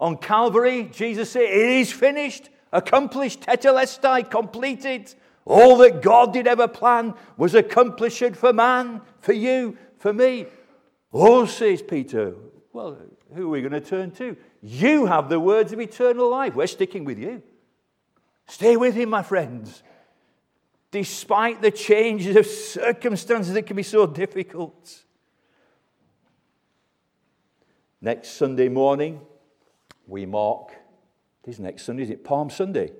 On 0.00 0.16
Calvary, 0.16 0.90
Jesus 0.92 1.30
said, 1.30 1.42
It 1.42 1.68
is 1.68 1.92
finished 1.92 2.50
accomplished, 2.74 3.40
tetelestai, 3.40 4.28
completed. 4.28 5.14
All 5.46 5.78
that 5.78 6.02
God 6.02 6.32
did 6.32 6.46
ever 6.46 6.68
plan 6.68 7.14
was 7.36 7.54
accomplished 7.54 8.34
for 8.34 8.52
man, 8.52 9.00
for 9.20 9.32
you, 9.32 9.78
for 9.98 10.12
me. 10.12 10.46
Oh, 11.12 11.46
says 11.46 11.80
Peter, 11.80 12.34
well, 12.72 12.98
who 13.34 13.46
are 13.46 13.48
we 13.48 13.60
going 13.60 13.72
to 13.72 13.80
turn 13.80 14.10
to? 14.12 14.36
You 14.60 15.06
have 15.06 15.28
the 15.28 15.38
words 15.38 15.72
of 15.72 15.80
eternal 15.80 16.28
life. 16.28 16.54
We're 16.54 16.66
sticking 16.66 17.04
with 17.04 17.18
you. 17.18 17.42
Stay 18.46 18.76
with 18.76 18.94
him, 18.94 19.10
my 19.10 19.22
friends. 19.22 19.82
Despite 20.94 21.60
the 21.60 21.72
changes 21.72 22.36
of 22.36 22.46
circumstances 22.46 23.52
that 23.54 23.66
can 23.66 23.74
be 23.74 23.82
so 23.82 24.06
difficult. 24.06 25.02
Next 28.00 28.28
Sunday 28.34 28.68
morning, 28.68 29.20
we 30.06 30.24
mark 30.24 30.70
this 31.42 31.58
next 31.58 31.82
Sunday, 31.82 32.04
is 32.04 32.10
it 32.10 32.22
Palm 32.22 32.48
Sunday? 32.48 32.92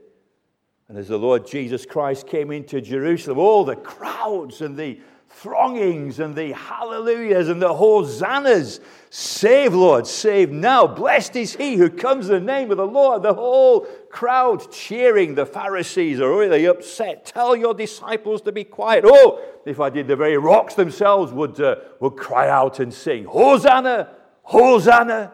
And 0.88 0.98
as 0.98 1.06
the 1.06 1.20
Lord 1.20 1.46
Jesus 1.46 1.86
Christ 1.86 2.26
came 2.26 2.50
into 2.50 2.80
Jerusalem, 2.80 3.38
all 3.38 3.64
the 3.64 3.76
crowds 3.76 4.60
and 4.60 4.76
the 4.76 4.98
throngings 5.34 6.20
and 6.20 6.34
the 6.34 6.52
hallelujahs 6.52 7.48
and 7.48 7.60
the 7.60 7.74
hosannas. 7.74 8.80
Save, 9.10 9.74
Lord, 9.74 10.06
save 10.06 10.50
now. 10.50 10.86
Blessed 10.86 11.36
is 11.36 11.56
he 11.56 11.76
who 11.76 11.90
comes 11.90 12.28
in 12.28 12.32
the 12.32 12.40
name 12.52 12.70
of 12.70 12.78
the 12.78 12.86
Lord. 12.86 13.22
The 13.22 13.34
whole 13.34 13.80
crowd 14.10 14.70
cheering. 14.72 15.34
The 15.34 15.46
Pharisees 15.46 16.20
are 16.20 16.36
really 16.36 16.64
upset. 16.66 17.26
Tell 17.26 17.54
your 17.54 17.74
disciples 17.74 18.42
to 18.42 18.52
be 18.52 18.64
quiet. 18.64 19.04
Oh, 19.06 19.44
if 19.66 19.80
I 19.80 19.90
did, 19.90 20.08
the 20.08 20.16
very 20.16 20.36
rocks 20.36 20.74
themselves 20.74 21.32
would, 21.32 21.60
uh, 21.60 21.76
would 22.00 22.16
cry 22.16 22.48
out 22.48 22.80
and 22.80 22.92
sing, 22.92 23.24
Hosanna, 23.24 24.10
Hosanna. 24.42 25.32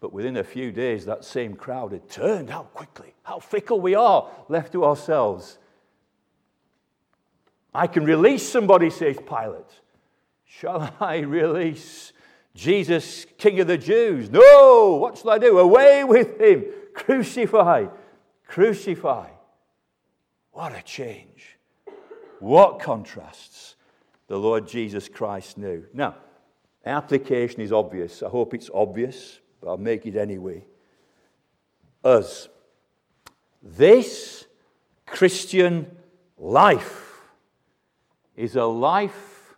But 0.00 0.12
within 0.12 0.36
a 0.36 0.44
few 0.44 0.70
days, 0.70 1.06
that 1.06 1.24
same 1.24 1.54
crowd 1.54 1.92
had 1.92 2.08
turned. 2.08 2.50
How 2.50 2.62
quickly, 2.62 3.14
how 3.22 3.38
fickle 3.38 3.80
we 3.80 3.94
are 3.94 4.28
left 4.48 4.72
to 4.72 4.84
ourselves. 4.84 5.58
I 7.74 7.86
can 7.86 8.04
release 8.04 8.46
somebody, 8.46 8.90
says 8.90 9.16
Pilate. 9.26 9.80
Shall 10.44 10.94
I 11.00 11.18
release 11.18 12.12
Jesus, 12.54 13.26
King 13.38 13.60
of 13.60 13.66
the 13.66 13.78
Jews? 13.78 14.30
No! 14.30 14.98
What 15.00 15.18
shall 15.18 15.30
I 15.30 15.38
do? 15.38 15.58
Away 15.58 16.04
with 16.04 16.40
him! 16.40 16.66
Crucify! 16.94 17.86
Crucify! 18.46 19.28
What 20.52 20.78
a 20.78 20.82
change! 20.82 21.58
What 22.38 22.78
contrasts 22.78 23.76
the 24.28 24.38
Lord 24.38 24.68
Jesus 24.68 25.08
Christ 25.08 25.58
knew. 25.58 25.84
Now, 25.92 26.14
application 26.86 27.60
is 27.60 27.72
obvious. 27.72 28.22
I 28.22 28.28
hope 28.28 28.54
it's 28.54 28.70
obvious 28.72 29.40
but 29.64 29.70
I'll 29.70 29.76
make 29.78 30.04
it 30.04 30.14
anyway. 30.14 30.62
Us. 32.04 32.48
This 33.62 34.44
Christian 35.06 35.90
life 36.36 37.03
is 38.36 38.56
a 38.56 38.64
life 38.64 39.56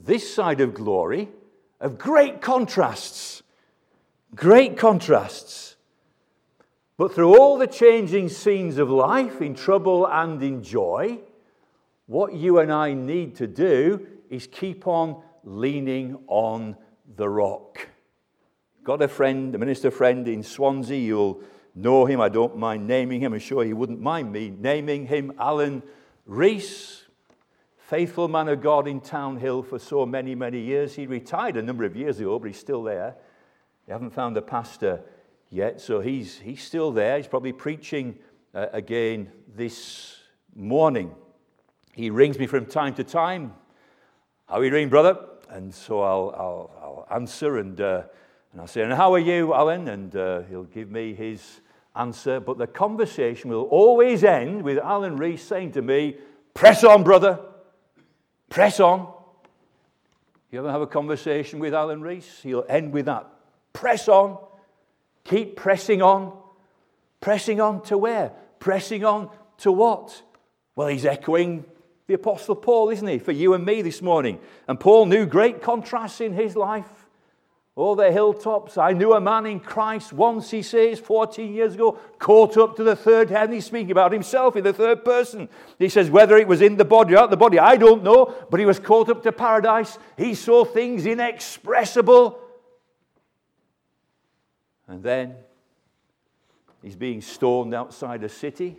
this 0.00 0.32
side 0.32 0.60
of 0.60 0.74
glory 0.74 1.28
of 1.80 1.98
great 1.98 2.40
contrasts. 2.40 3.42
Great 4.34 4.76
contrasts. 4.76 5.76
But 6.96 7.14
through 7.14 7.38
all 7.38 7.58
the 7.58 7.66
changing 7.66 8.28
scenes 8.28 8.78
of 8.78 8.90
life, 8.90 9.40
in 9.40 9.54
trouble 9.54 10.06
and 10.06 10.42
in 10.42 10.62
joy, 10.62 11.20
what 12.06 12.34
you 12.34 12.58
and 12.58 12.72
I 12.72 12.94
need 12.94 13.36
to 13.36 13.46
do 13.46 14.06
is 14.28 14.46
keep 14.46 14.86
on 14.86 15.22
leaning 15.44 16.18
on 16.26 16.76
the 17.16 17.28
rock. 17.28 17.88
Got 18.82 19.02
a 19.02 19.08
friend, 19.08 19.54
a 19.54 19.58
minister 19.58 19.90
friend 19.90 20.26
in 20.26 20.42
Swansea. 20.42 20.98
You'll 20.98 21.40
know 21.74 22.06
him. 22.06 22.20
I 22.20 22.28
don't 22.28 22.56
mind 22.56 22.86
naming 22.86 23.20
him. 23.20 23.32
I'm 23.32 23.38
sure 23.38 23.64
he 23.64 23.72
wouldn't 23.72 24.00
mind 24.00 24.32
me 24.32 24.50
naming 24.50 25.06
him. 25.06 25.32
Alan 25.38 25.82
Rees, 26.26 27.04
faithful 27.88 28.28
man 28.28 28.48
of 28.48 28.60
God 28.60 28.86
in 28.86 29.00
Townhill 29.00 29.62
for 29.62 29.78
so 29.78 30.04
many, 30.04 30.34
many 30.34 30.60
years. 30.60 30.94
He 30.94 31.06
retired 31.06 31.56
a 31.56 31.62
number 31.62 31.84
of 31.84 31.96
years 31.96 32.20
ago, 32.20 32.38
but 32.38 32.48
he's 32.48 32.58
still 32.58 32.82
there. 32.82 33.16
They 33.86 33.94
haven't 33.94 34.10
found 34.10 34.36
a 34.36 34.42
pastor 34.42 35.00
yet, 35.48 35.80
so 35.80 36.00
he's, 36.00 36.38
he's 36.38 36.62
still 36.62 36.92
there. 36.92 37.16
He's 37.16 37.26
probably 37.26 37.54
preaching 37.54 38.18
uh, 38.54 38.66
again 38.74 39.32
this 39.56 40.18
morning. 40.54 41.14
He 41.94 42.10
rings 42.10 42.38
me 42.38 42.46
from 42.46 42.66
time 42.66 42.92
to 42.96 43.04
time. 43.04 43.54
How 44.50 44.56
are 44.56 44.64
you 44.64 44.70
doing, 44.70 44.90
brother? 44.90 45.18
And 45.48 45.74
so 45.74 46.02
I'll, 46.02 46.34
I'll, 46.36 46.70
I'll 46.82 47.16
answer 47.16 47.56
and, 47.56 47.80
uh, 47.80 48.02
and 48.52 48.60
I'll 48.60 48.66
say, 48.66 48.82
And 48.82 48.92
how 48.92 49.14
are 49.14 49.18
you, 49.18 49.54
Alan? 49.54 49.88
And 49.88 50.14
uh, 50.14 50.42
he'll 50.42 50.64
give 50.64 50.90
me 50.90 51.14
his 51.14 51.62
answer. 51.96 52.38
But 52.38 52.58
the 52.58 52.66
conversation 52.66 53.48
will 53.48 53.62
always 53.62 54.24
end 54.24 54.60
with 54.60 54.76
Alan 54.76 55.16
Rees 55.16 55.40
saying 55.40 55.72
to 55.72 55.80
me, 55.80 56.18
Press 56.52 56.84
on, 56.84 57.02
brother. 57.02 57.40
Press 58.48 58.80
on. 58.80 59.12
You 60.50 60.60
ever 60.60 60.70
have 60.70 60.80
a 60.80 60.86
conversation 60.86 61.58
with 61.58 61.74
Alan 61.74 62.00
Rees? 62.00 62.40
He'll 62.42 62.64
end 62.68 62.92
with 62.92 63.06
that. 63.06 63.26
Press 63.72 64.08
on. 64.08 64.38
Keep 65.24 65.56
pressing 65.56 66.00
on. 66.00 66.36
Pressing 67.20 67.60
on 67.60 67.82
to 67.84 67.98
where? 67.98 68.32
Pressing 68.58 69.04
on 69.04 69.30
to 69.58 69.72
what? 69.72 70.22
Well, 70.74 70.88
he's 70.88 71.04
echoing 71.04 71.64
the 72.06 72.14
Apostle 72.14 72.56
Paul, 72.56 72.88
isn't 72.88 73.06
he, 73.06 73.18
for 73.18 73.32
you 73.32 73.52
and 73.52 73.64
me 73.66 73.82
this 73.82 74.00
morning? 74.00 74.40
And 74.66 74.80
Paul 74.80 75.06
knew 75.06 75.26
great 75.26 75.60
contrasts 75.60 76.20
in 76.20 76.32
his 76.32 76.56
life. 76.56 76.97
All 77.78 77.94
the 77.94 78.10
hilltops. 78.10 78.76
I 78.76 78.92
knew 78.92 79.12
a 79.12 79.20
man 79.20 79.46
in 79.46 79.60
Christ 79.60 80.12
once, 80.12 80.50
he 80.50 80.62
says, 80.62 80.98
14 80.98 81.54
years 81.54 81.74
ago, 81.74 81.96
caught 82.18 82.56
up 82.56 82.74
to 82.74 82.82
the 82.82 82.96
third 82.96 83.30
heaven. 83.30 83.54
He's 83.54 83.66
speaking 83.66 83.92
about 83.92 84.10
himself 84.10 84.56
in 84.56 84.64
the 84.64 84.72
third 84.72 85.04
person. 85.04 85.48
He 85.78 85.88
says, 85.88 86.10
whether 86.10 86.36
it 86.36 86.48
was 86.48 86.60
in 86.60 86.76
the 86.76 86.84
body 86.84 87.14
or 87.14 87.18
out 87.18 87.30
the 87.30 87.36
body, 87.36 87.56
I 87.60 87.76
don't 87.76 88.02
know, 88.02 88.34
but 88.50 88.58
he 88.58 88.66
was 88.66 88.80
caught 88.80 89.08
up 89.08 89.22
to 89.22 89.30
paradise. 89.30 89.96
He 90.16 90.34
saw 90.34 90.64
things 90.64 91.06
inexpressible. 91.06 92.40
And 94.88 95.00
then 95.00 95.36
he's 96.82 96.96
being 96.96 97.20
stoned 97.20 97.74
outside 97.74 98.24
a 98.24 98.28
city. 98.28 98.76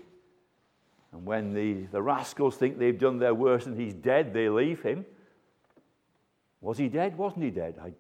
And 1.13 1.25
when 1.25 1.53
the, 1.53 1.84
the 1.84 2.01
rascals 2.01 2.58
think 2.58 2.77
they've 2.77 3.00
done 3.00 3.18
their 3.18 3.34
worst 3.34 3.65
and 3.65 3.79
he's 3.79 3.94
dead, 3.94 4.34
they 4.34 4.50
leave 4.50 4.82
him. 4.82 5.06
Was 6.60 6.77
he 6.77 6.89
dead? 6.89 7.18
Wasn't 7.18 7.41
he 7.41 7.50
dead? 7.50 7.79
I 7.82 7.94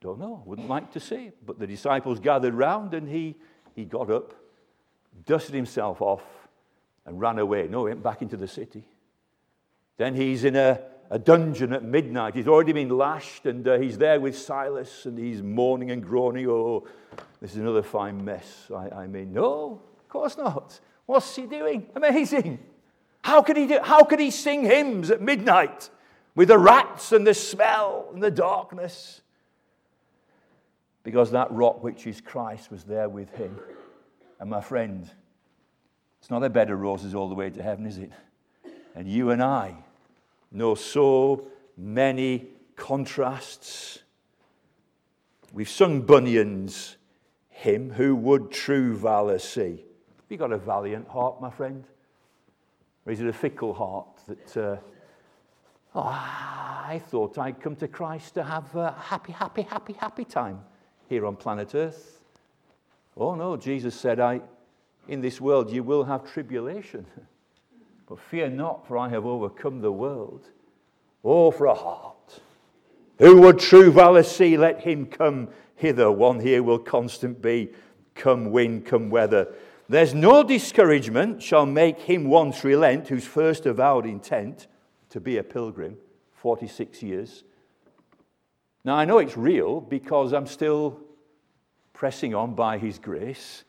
don't 0.00 0.18
know. 0.18 0.42
Wouldn't 0.46 0.68
like 0.68 0.92
to 0.92 1.00
say. 1.00 1.32
But 1.44 1.58
the 1.58 1.66
disciples 1.66 2.20
gathered 2.20 2.54
round 2.54 2.94
and 2.94 3.08
he, 3.08 3.36
he 3.74 3.84
got 3.84 4.10
up, 4.10 4.34
dusted 5.26 5.54
himself 5.54 6.00
off, 6.00 6.22
and 7.06 7.20
ran 7.20 7.38
away. 7.38 7.66
No, 7.68 7.86
he 7.86 7.90
went 7.90 8.02
back 8.02 8.22
into 8.22 8.36
the 8.36 8.48
city. 8.48 8.84
Then 9.96 10.14
he's 10.14 10.44
in 10.44 10.56
a, 10.56 10.80
a 11.10 11.18
dungeon 11.18 11.72
at 11.72 11.82
midnight. 11.82 12.34
He's 12.34 12.48
already 12.48 12.72
been 12.72 12.88
lashed 12.88 13.46
and 13.46 13.66
uh, 13.66 13.78
he's 13.78 13.98
there 13.98 14.20
with 14.20 14.38
Silas 14.38 15.06
and 15.06 15.18
he's 15.18 15.42
mourning 15.42 15.90
and 15.90 16.02
groaning. 16.02 16.46
Oh, 16.48 16.86
this 17.40 17.52
is 17.52 17.58
another 17.58 17.82
fine 17.82 18.24
mess. 18.24 18.70
I, 18.74 19.02
I 19.02 19.06
mean, 19.06 19.32
no, 19.32 19.82
of 19.98 20.08
course 20.08 20.38
not. 20.38 20.80
What's 21.06 21.34
he 21.36 21.46
doing? 21.46 21.88
Amazing. 21.94 22.60
How 23.22 23.42
could 23.42 23.56
he 23.56 23.66
do, 23.66 23.80
how 23.82 24.04
could 24.04 24.20
he 24.20 24.30
sing 24.30 24.64
hymns 24.64 25.10
at 25.10 25.20
midnight 25.20 25.90
with 26.34 26.48
the 26.48 26.58
rats 26.58 27.12
and 27.12 27.26
the 27.26 27.34
smell 27.34 28.08
and 28.14 28.22
the 28.22 28.30
darkness? 28.30 29.20
Because 31.02 31.30
that 31.30 31.50
rock 31.50 31.82
which 31.82 32.06
is 32.06 32.20
Christ 32.20 32.70
was 32.70 32.84
there 32.84 33.08
with 33.08 33.30
him. 33.30 33.58
And 34.38 34.50
my 34.50 34.60
friend, 34.60 35.08
it's 36.20 36.30
not 36.30 36.42
a 36.42 36.50
bed 36.50 36.70
of 36.70 36.80
roses 36.80 37.14
all 37.14 37.28
the 37.28 37.34
way 37.34 37.50
to 37.50 37.62
heaven, 37.62 37.86
is 37.86 37.98
it? 37.98 38.10
And 38.94 39.08
you 39.08 39.30
and 39.30 39.42
I 39.42 39.76
know 40.52 40.74
so 40.74 41.46
many 41.76 42.46
contrasts. 42.76 44.00
We've 45.52 45.68
sung 45.68 46.02
Bunyan's 46.02 46.96
hymn, 47.48 47.90
Who 47.90 48.14
Would 48.16 48.50
True 48.50 48.96
Valour 48.96 49.38
See? 49.38 49.84
Have 49.84 50.30
you 50.30 50.36
got 50.36 50.52
a 50.52 50.58
valiant 50.58 51.08
heart, 51.08 51.40
my 51.40 51.50
friend? 51.50 51.84
Or 53.06 53.12
is 53.12 53.20
it 53.20 53.26
a 53.26 53.32
fickle 53.32 53.72
heart 53.72 54.06
that, 54.28 54.56
uh, 54.56 54.76
oh, 55.94 56.02
I 56.02 57.00
thought 57.08 57.38
I'd 57.38 57.60
come 57.60 57.76
to 57.76 57.88
Christ 57.88 58.34
to 58.34 58.44
have 58.44 58.74
a 58.76 58.92
happy, 58.92 59.32
happy, 59.32 59.62
happy, 59.62 59.94
happy 59.94 60.24
time 60.24 60.60
here 61.10 61.26
on 61.26 61.36
planet 61.36 61.74
Earth. 61.74 62.20
Oh 63.16 63.34
no, 63.34 63.56
Jesus 63.56 63.94
said, 63.94 64.20
I, 64.20 64.40
in 65.08 65.20
this 65.20 65.40
world 65.40 65.70
you 65.70 65.82
will 65.82 66.04
have 66.04 66.32
tribulation. 66.32 67.04
But 68.08 68.18
fear 68.18 68.50
not, 68.50 68.88
for 68.88 68.98
I 68.98 69.08
have 69.10 69.24
overcome 69.24 69.82
the 69.82 69.92
world. 69.92 70.48
Oh, 71.22 71.52
for 71.52 71.66
a 71.66 71.74
heart. 71.74 72.40
Who 73.20 73.40
would 73.42 73.60
true 73.60 73.92
valor 73.92 74.24
see? 74.24 74.56
Let 74.56 74.80
him 74.80 75.06
come 75.06 75.46
hither. 75.76 76.10
One 76.10 76.40
here 76.40 76.60
will 76.60 76.80
constant 76.80 77.40
be. 77.40 77.68
Come 78.16 78.50
wind, 78.50 78.84
come 78.84 79.10
weather. 79.10 79.54
There's 79.88 80.12
no 80.12 80.42
discouragement 80.42 81.40
shall 81.40 81.66
make 81.66 82.00
him 82.00 82.24
once 82.24 82.64
relent 82.64 83.06
whose 83.06 83.24
first 83.24 83.64
avowed 83.64 84.06
intent 84.06 84.66
to 85.10 85.20
be 85.20 85.36
a 85.36 85.44
pilgrim, 85.44 85.96
46 86.34 87.04
years, 87.04 87.44
now, 88.84 88.96
I 88.96 89.04
know 89.04 89.18
it's 89.18 89.36
real 89.36 89.80
because 89.80 90.32
I'm 90.32 90.46
still 90.46 91.00
pressing 91.92 92.34
on 92.34 92.54
by 92.54 92.78
His 92.78 92.98
grace. 92.98 93.64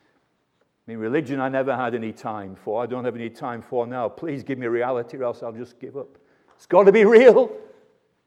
I 0.86 0.90
mean, 0.90 0.98
religion 0.98 1.38
I 1.38 1.48
never 1.48 1.76
had 1.76 1.94
any 1.94 2.12
time 2.12 2.56
for. 2.56 2.82
I 2.82 2.86
don't 2.86 3.04
have 3.04 3.14
any 3.14 3.30
time 3.30 3.62
for 3.62 3.86
now. 3.86 4.08
Please 4.08 4.42
give 4.42 4.58
me 4.58 4.66
reality 4.66 5.16
or 5.18 5.24
else 5.24 5.42
I'll 5.42 5.52
just 5.52 5.78
give 5.78 5.96
up. 5.96 6.18
It's 6.56 6.66
got 6.66 6.84
to 6.84 6.92
be 6.92 7.04
real. 7.04 7.54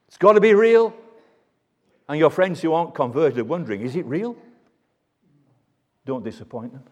It's 0.07 0.17
got 0.17 0.33
to 0.33 0.41
be 0.41 0.53
real. 0.53 0.93
And 2.07 2.19
your 2.19 2.29
friends 2.29 2.61
who 2.61 2.71
aren't 2.73 2.93
converted 2.93 3.39
are 3.39 3.45
wondering, 3.45 3.81
is 3.81 3.95
it 3.95 4.05
real? 4.05 4.37
Don't 6.05 6.23
disappoint 6.23 6.71
them. 6.71 6.83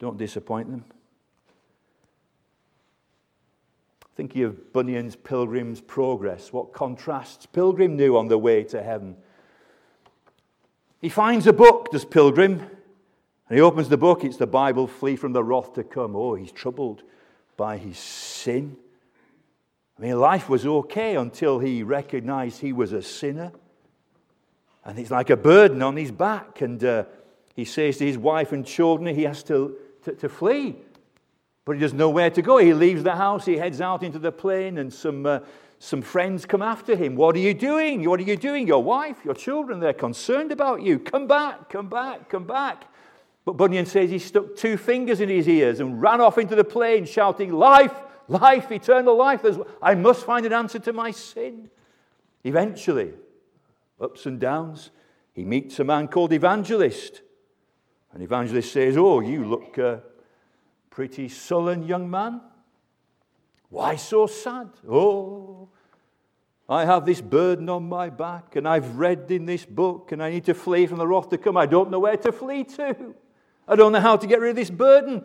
Don't 0.00 0.18
disappoint 0.18 0.70
them. 0.70 0.84
Thinking 4.18 4.42
of 4.42 4.72
Bunyan's 4.72 5.14
Pilgrim's 5.14 5.80
Progress, 5.80 6.52
what 6.52 6.72
contrasts 6.72 7.46
Pilgrim 7.46 7.96
knew 7.96 8.16
on 8.16 8.26
the 8.26 8.36
way 8.36 8.64
to 8.64 8.82
heaven. 8.82 9.14
He 11.00 11.08
finds 11.08 11.46
a 11.46 11.52
book, 11.52 11.92
does 11.92 12.04
Pilgrim, 12.04 12.58
and 13.48 13.56
he 13.56 13.60
opens 13.60 13.88
the 13.88 13.96
book. 13.96 14.24
It's 14.24 14.36
the 14.36 14.48
Bible, 14.48 14.88
Flee 14.88 15.14
from 15.14 15.34
the 15.34 15.44
Wrath 15.44 15.74
to 15.74 15.84
Come. 15.84 16.16
Oh, 16.16 16.34
he's 16.34 16.50
troubled 16.50 17.04
by 17.56 17.76
his 17.76 17.96
sin. 17.96 18.76
I 19.96 20.02
mean, 20.02 20.18
life 20.18 20.48
was 20.48 20.66
okay 20.66 21.14
until 21.14 21.60
he 21.60 21.84
recognized 21.84 22.60
he 22.60 22.72
was 22.72 22.90
a 22.90 23.02
sinner. 23.02 23.52
And 24.84 24.98
it's 24.98 25.12
like 25.12 25.30
a 25.30 25.36
burden 25.36 25.80
on 25.80 25.96
his 25.96 26.10
back. 26.10 26.60
And 26.60 26.82
uh, 26.82 27.04
he 27.54 27.64
says 27.64 27.98
to 27.98 28.04
his 28.04 28.18
wife 28.18 28.50
and 28.50 28.66
children 28.66 29.14
he 29.14 29.22
has 29.22 29.44
to, 29.44 29.76
to, 30.02 30.12
to 30.16 30.28
flee 30.28 30.74
but 31.68 31.76
he 31.76 31.80
doesn't 31.82 31.98
know 31.98 32.08
where 32.08 32.30
to 32.30 32.40
go. 32.40 32.56
He 32.56 32.72
leaves 32.72 33.02
the 33.02 33.14
house, 33.14 33.44
he 33.44 33.58
heads 33.58 33.82
out 33.82 34.02
into 34.02 34.18
the 34.18 34.32
plain, 34.32 34.78
and 34.78 34.90
some, 34.90 35.26
uh, 35.26 35.40
some 35.78 36.00
friends 36.00 36.46
come 36.46 36.62
after 36.62 36.96
him. 36.96 37.14
What 37.14 37.36
are 37.36 37.40
you 37.40 37.52
doing? 37.52 38.08
What 38.08 38.18
are 38.20 38.22
you 38.22 38.38
doing? 38.38 38.66
Your 38.66 38.82
wife, 38.82 39.18
your 39.22 39.34
children, 39.34 39.78
they're 39.78 39.92
concerned 39.92 40.50
about 40.50 40.80
you. 40.80 40.98
Come 40.98 41.26
back, 41.26 41.68
come 41.68 41.90
back, 41.90 42.30
come 42.30 42.44
back. 42.44 42.86
But 43.44 43.58
Bunyan 43.58 43.84
says 43.84 44.08
he 44.08 44.18
stuck 44.18 44.56
two 44.56 44.78
fingers 44.78 45.20
in 45.20 45.28
his 45.28 45.46
ears 45.46 45.80
and 45.80 46.00
ran 46.00 46.22
off 46.22 46.38
into 46.38 46.56
the 46.56 46.64
plain, 46.64 47.04
shouting, 47.04 47.52
Life, 47.52 47.92
life, 48.28 48.72
eternal 48.72 49.14
life. 49.14 49.44
I 49.82 49.94
must 49.94 50.24
find 50.24 50.46
an 50.46 50.54
answer 50.54 50.78
to 50.78 50.94
my 50.94 51.10
sin. 51.10 51.68
Eventually, 52.44 53.12
ups 54.00 54.24
and 54.24 54.40
downs, 54.40 54.88
he 55.34 55.44
meets 55.44 55.78
a 55.78 55.84
man 55.84 56.08
called 56.08 56.32
Evangelist. 56.32 57.20
And 58.14 58.22
Evangelist 58.22 58.72
says, 58.72 58.96
Oh, 58.96 59.20
you 59.20 59.44
look 59.44 59.78
uh, 59.78 59.98
pretty 60.98 61.28
sullen 61.28 61.84
young 61.84 62.10
man. 62.10 62.40
Why 63.68 63.94
so 63.94 64.26
sad? 64.26 64.68
Oh, 64.90 65.68
I 66.68 66.86
have 66.86 67.06
this 67.06 67.20
burden 67.20 67.68
on 67.68 67.88
my 67.88 68.10
back, 68.10 68.56
and 68.56 68.66
I've 68.66 68.96
read 68.96 69.30
in 69.30 69.46
this 69.46 69.64
book, 69.64 70.10
and 70.10 70.20
I 70.20 70.30
need 70.30 70.46
to 70.46 70.54
flee 70.54 70.88
from 70.88 70.98
the 70.98 71.06
wrath 71.06 71.28
to 71.28 71.38
come. 71.38 71.56
I 71.56 71.66
don't 71.66 71.92
know 71.92 72.00
where 72.00 72.16
to 72.16 72.32
flee 72.32 72.64
to. 72.64 73.14
I 73.68 73.76
don't 73.76 73.92
know 73.92 74.00
how 74.00 74.16
to 74.16 74.26
get 74.26 74.40
rid 74.40 74.50
of 74.50 74.56
this 74.56 74.70
burden. 74.70 75.24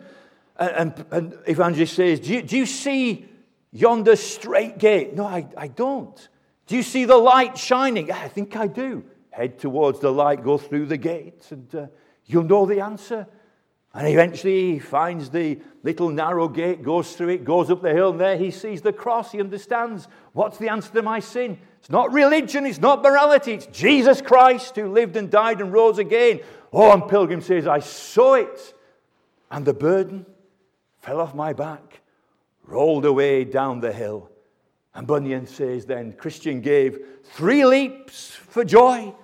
And, 0.56 0.70
and, 0.76 1.06
and 1.10 1.38
Evangelist 1.48 1.96
says, 1.96 2.20
do 2.20 2.34
you, 2.34 2.42
do 2.42 2.56
you 2.56 2.66
see 2.66 3.26
yonder 3.72 4.14
straight 4.14 4.78
gate? 4.78 5.16
No, 5.16 5.24
I, 5.24 5.48
I 5.56 5.66
don't. 5.66 6.28
Do 6.68 6.76
you 6.76 6.84
see 6.84 7.04
the 7.04 7.16
light 7.16 7.58
shining? 7.58 8.12
I 8.12 8.28
think 8.28 8.54
I 8.54 8.68
do. 8.68 9.02
Head 9.30 9.58
towards 9.58 9.98
the 9.98 10.12
light, 10.12 10.44
go 10.44 10.56
through 10.56 10.86
the 10.86 10.98
gate, 10.98 11.48
and 11.50 11.74
uh, 11.74 11.86
you'll 12.26 12.44
know 12.44 12.64
the 12.64 12.78
answer. 12.78 13.26
And 13.94 14.08
eventually 14.08 14.72
he 14.72 14.78
finds 14.80 15.30
the 15.30 15.60
little 15.84 16.10
narrow 16.10 16.48
gate, 16.48 16.82
goes 16.82 17.14
through 17.14 17.28
it, 17.28 17.44
goes 17.44 17.70
up 17.70 17.80
the 17.80 17.92
hill, 17.92 18.10
and 18.10 18.20
there 18.20 18.36
he 18.36 18.50
sees 18.50 18.82
the 18.82 18.92
cross. 18.92 19.30
He 19.30 19.40
understands 19.40 20.08
what's 20.32 20.58
the 20.58 20.68
answer 20.68 20.92
to 20.94 21.02
my 21.02 21.20
sin. 21.20 21.58
It's 21.78 21.90
not 21.90 22.12
religion, 22.12 22.66
it's 22.66 22.80
not 22.80 23.02
morality, 23.02 23.52
it's 23.52 23.66
Jesus 23.66 24.20
Christ 24.20 24.74
who 24.74 24.90
lived 24.90 25.16
and 25.16 25.30
died 25.30 25.60
and 25.60 25.72
rose 25.72 25.98
again. 25.98 26.40
Oh, 26.72 26.92
and 26.92 27.08
Pilgrim 27.08 27.40
says, 27.40 27.68
I 27.68 27.78
saw 27.78 28.34
it, 28.34 28.74
and 29.50 29.64
the 29.64 29.74
burden 29.74 30.26
fell 31.02 31.20
off 31.20 31.34
my 31.34 31.52
back, 31.52 32.00
rolled 32.66 33.04
away 33.04 33.44
down 33.44 33.80
the 33.80 33.92
hill. 33.92 34.30
And 34.94 35.06
Bunyan 35.06 35.46
says 35.46 35.86
then, 35.86 36.14
Christian 36.14 36.60
gave 36.60 36.98
three 37.22 37.64
leaps 37.64 38.30
for 38.30 38.64
joy, 38.64 39.14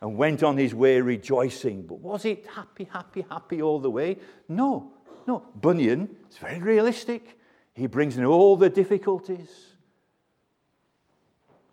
and 0.00 0.16
went 0.16 0.42
on 0.42 0.56
his 0.56 0.74
way 0.74 1.00
rejoicing. 1.00 1.82
But 1.82 2.00
was 2.00 2.24
it 2.24 2.46
happy, 2.46 2.84
happy, 2.84 3.24
happy 3.28 3.62
all 3.62 3.80
the 3.80 3.90
way? 3.90 4.18
No, 4.48 4.92
no. 5.26 5.44
Bunyan 5.54 6.08
is 6.30 6.38
very 6.38 6.60
realistic. 6.60 7.38
He 7.74 7.86
brings 7.86 8.16
in 8.16 8.24
all 8.24 8.56
the 8.56 8.70
difficulties. 8.70 9.48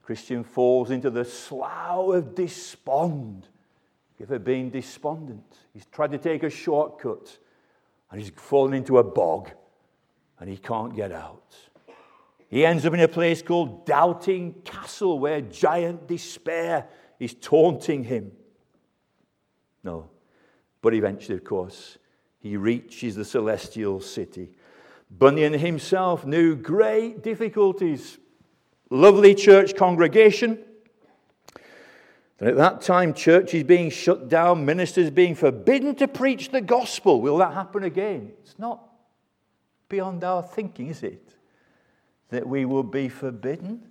Christian 0.01 0.43
falls 0.43 0.91
into 0.91 1.09
the 1.09 1.25
slough 1.25 2.13
of 2.13 2.35
despond. 2.35 3.47
You 4.19 4.25
ever 4.25 4.39
been 4.39 4.69
despondent? 4.69 5.57
He's 5.73 5.85
tried 5.87 6.11
to 6.11 6.17
take 6.17 6.43
a 6.43 6.49
shortcut 6.49 7.37
and 8.11 8.21
he's 8.21 8.31
fallen 8.35 8.73
into 8.73 8.99
a 8.99 9.03
bog 9.03 9.51
and 10.39 10.49
he 10.49 10.57
can't 10.57 10.95
get 10.95 11.11
out. 11.11 11.55
He 12.47 12.65
ends 12.65 12.85
up 12.85 12.93
in 12.93 12.99
a 12.99 13.07
place 13.07 13.41
called 13.41 13.85
Doubting 13.85 14.53
Castle 14.63 15.17
where 15.19 15.41
giant 15.41 16.07
despair 16.07 16.87
is 17.19 17.33
taunting 17.33 18.03
him. 18.03 18.31
No. 19.83 20.09
But 20.81 20.93
eventually, 20.93 21.37
of 21.37 21.43
course, 21.43 21.97
he 22.39 22.57
reaches 22.57 23.15
the 23.15 23.25
celestial 23.25 23.99
city. 23.99 24.51
Bunyan 25.09 25.53
himself 25.53 26.25
knew 26.25 26.55
great 26.55 27.23
difficulties. 27.23 28.17
Lovely 28.89 29.33
church 29.33 29.75
congregation. 29.75 30.59
And 32.39 32.49
at 32.49 32.57
that 32.57 32.81
time, 32.81 33.13
churches 33.13 33.63
being 33.63 33.89
shut 33.89 34.27
down, 34.27 34.65
ministers 34.65 35.09
being 35.09 35.35
forbidden 35.35 35.95
to 35.95 36.07
preach 36.07 36.49
the 36.49 36.61
gospel. 36.61 37.21
Will 37.21 37.37
that 37.37 37.53
happen 37.53 37.83
again? 37.83 38.33
It's 38.41 38.59
not 38.59 38.83
beyond 39.87 40.23
our 40.23 40.43
thinking, 40.43 40.89
is 40.89 41.01
it? 41.01 41.33
That 42.29 42.47
we 42.47 42.65
will 42.65 42.83
be 42.83 43.07
forbidden 43.07 43.87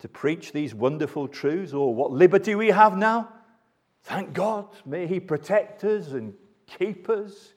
to 0.00 0.08
preach 0.08 0.52
these 0.52 0.74
wonderful 0.74 1.28
truths, 1.28 1.72
or 1.72 1.94
what 1.94 2.10
liberty 2.10 2.54
we 2.54 2.68
have 2.68 2.96
now. 2.96 3.28
Thank 4.02 4.32
God. 4.32 4.66
May 4.84 5.06
He 5.06 5.20
protect 5.20 5.84
us 5.84 6.08
and 6.08 6.34
keep 6.66 7.08
us. 7.08 7.54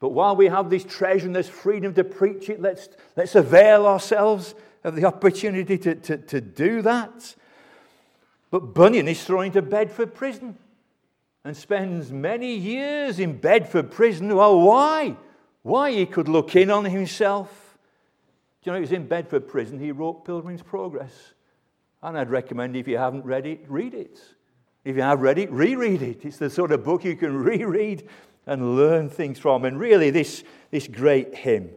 But 0.00 0.10
while 0.10 0.34
we 0.34 0.46
have 0.46 0.68
this 0.68 0.84
treasure 0.84 1.26
and 1.26 1.36
this 1.36 1.48
freedom 1.48 1.94
to 1.94 2.02
preach 2.02 2.48
it, 2.48 2.60
let's, 2.60 2.88
let's 3.14 3.34
avail 3.34 3.86
ourselves 3.86 4.54
of 4.82 4.96
the 4.96 5.04
opportunity 5.04 5.78
to, 5.78 5.94
to, 5.94 6.16
to 6.16 6.40
do 6.40 6.82
that. 6.82 7.36
But 8.50 8.74
Bunyan 8.74 9.06
is 9.08 9.22
thrown 9.22 9.46
into 9.46 9.62
Bedford 9.62 10.14
prison 10.14 10.58
and 11.44 11.56
spends 11.56 12.10
many 12.10 12.54
years 12.54 13.20
in 13.20 13.38
Bedford 13.38 13.90
prison. 13.90 14.34
Well, 14.34 14.60
why? 14.60 15.16
Why? 15.62 15.92
He 15.92 16.06
could 16.06 16.28
look 16.28 16.56
in 16.56 16.70
on 16.70 16.84
himself. 16.84 17.78
Do 18.62 18.70
you 18.70 18.72
know, 18.72 18.78
he 18.78 18.82
was 18.82 18.92
in 18.92 19.06
Bedford 19.06 19.48
prison. 19.48 19.78
He 19.78 19.92
wrote 19.92 20.24
Pilgrim's 20.24 20.62
Progress. 20.62 21.34
And 22.02 22.18
I'd 22.18 22.30
recommend 22.30 22.76
if 22.76 22.88
you 22.88 22.98
haven't 22.98 23.24
read 23.24 23.46
it, 23.46 23.64
read 23.68 23.94
it. 23.94 24.20
If 24.84 24.96
you 24.96 25.02
have 25.02 25.20
read 25.20 25.38
it, 25.38 25.50
reread 25.52 26.02
it. 26.02 26.24
It's 26.24 26.38
the 26.38 26.50
sort 26.50 26.72
of 26.72 26.84
book 26.84 27.04
you 27.04 27.16
can 27.16 27.36
reread 27.44 28.08
and 28.46 28.76
learn 28.76 29.08
things 29.08 29.38
from. 29.38 29.64
And 29.64 29.78
really, 29.78 30.10
this, 30.10 30.42
this 30.70 30.88
great 30.88 31.34
hymn, 31.34 31.70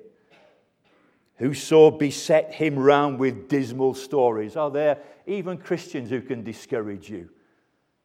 Whoso 1.37 1.91
beset 1.91 2.53
him 2.53 2.79
round 2.79 3.19
with 3.19 3.49
dismal 3.49 3.93
stories. 3.93 4.55
Are 4.55 4.71
there 4.71 4.99
even 5.27 5.57
Christians 5.57 6.09
who 6.09 6.21
can 6.21 6.43
discourage 6.43 7.09
you? 7.09 7.29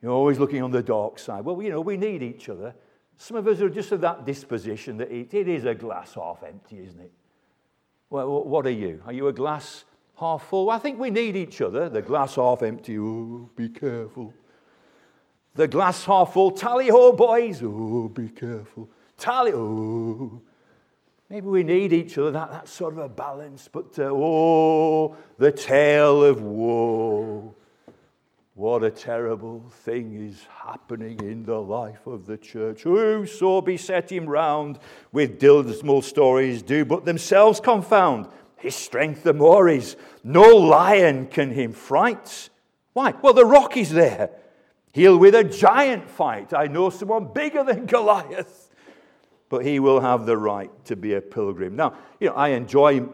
You're 0.02 0.12
always 0.12 0.38
looking 0.38 0.62
on 0.62 0.72
the 0.72 0.82
dark 0.82 1.18
side. 1.18 1.44
Well, 1.44 1.62
you 1.62 1.70
know, 1.70 1.80
we 1.80 1.96
need 1.96 2.22
each 2.22 2.48
other. 2.48 2.74
Some 3.16 3.36
of 3.36 3.46
us 3.46 3.60
are 3.60 3.68
just 3.68 3.92
of 3.92 4.00
that 4.00 4.24
disposition 4.24 4.96
that 4.96 5.12
it, 5.12 5.32
it 5.32 5.46
is 5.46 5.64
a 5.64 5.74
glass 5.74 6.14
half 6.14 6.42
empty, 6.42 6.80
isn't 6.80 7.00
it? 7.00 7.12
Well, 8.08 8.44
what 8.44 8.66
are 8.66 8.70
you? 8.70 9.02
Are 9.06 9.12
you 9.12 9.28
a 9.28 9.32
glass 9.32 9.84
half 10.20 10.44
full. 10.44 10.70
I 10.70 10.78
think 10.78 10.98
we 10.98 11.10
need 11.10 11.34
each 11.34 11.60
other. 11.60 11.88
The 11.88 12.02
glass 12.02 12.36
half 12.36 12.62
empty, 12.62 12.98
oh, 12.98 13.48
be 13.56 13.70
careful. 13.70 14.32
The 15.54 15.66
glass 15.66 16.04
half 16.04 16.34
full, 16.34 16.52
tally 16.52 16.88
ho, 16.88 17.12
boys, 17.12 17.60
oh, 17.64 18.08
be 18.08 18.28
careful. 18.28 18.88
Tally 19.16 19.50
ho. 19.50 20.42
Maybe 21.28 21.46
we 21.46 21.62
need 21.62 21.92
each 21.92 22.18
other, 22.18 22.32
that, 22.32 22.50
that 22.50 22.68
sort 22.68 22.92
of 22.92 22.98
a 22.98 23.08
balance, 23.08 23.68
but 23.72 23.98
uh, 23.98 24.10
oh, 24.12 25.16
the 25.38 25.50
tale 25.50 26.24
of 26.24 26.42
woe. 26.42 27.54
What 28.54 28.84
a 28.84 28.90
terrible 28.90 29.64
thing 29.70 30.28
is 30.28 30.44
happening 30.62 31.18
in 31.20 31.44
the 31.44 31.58
life 31.58 32.06
of 32.06 32.26
the 32.26 32.36
church. 32.36 32.82
Whoso 32.82 33.62
beset 33.62 34.12
him 34.12 34.26
round 34.26 34.78
with 35.12 35.38
dismal 35.38 36.02
stories 36.02 36.60
do 36.60 36.84
but 36.84 37.06
themselves 37.06 37.58
confound 37.58 38.26
his 38.60 38.76
strength 38.76 39.22
the 39.22 39.32
more 39.32 39.68
is. 39.68 39.96
No 40.22 40.42
lion 40.42 41.26
can 41.26 41.50
him 41.50 41.72
fright. 41.72 42.50
Why? 42.92 43.14
Well, 43.22 43.32
the 43.32 43.46
rock 43.46 43.76
is 43.76 43.90
there. 43.90 44.30
He'll 44.92 45.16
with 45.16 45.34
a 45.34 45.44
giant 45.44 46.10
fight. 46.10 46.52
I 46.52 46.66
know 46.66 46.90
someone 46.90 47.32
bigger 47.32 47.64
than 47.64 47.86
Goliath, 47.86 48.70
but 49.48 49.64
he 49.64 49.80
will 49.80 50.00
have 50.00 50.26
the 50.26 50.36
right 50.36 50.70
to 50.84 50.96
be 50.96 51.14
a 51.14 51.20
pilgrim. 51.20 51.76
Now, 51.76 51.94
you 52.18 52.28
know, 52.28 52.34
I 52.34 52.48
enjoy 52.48 53.06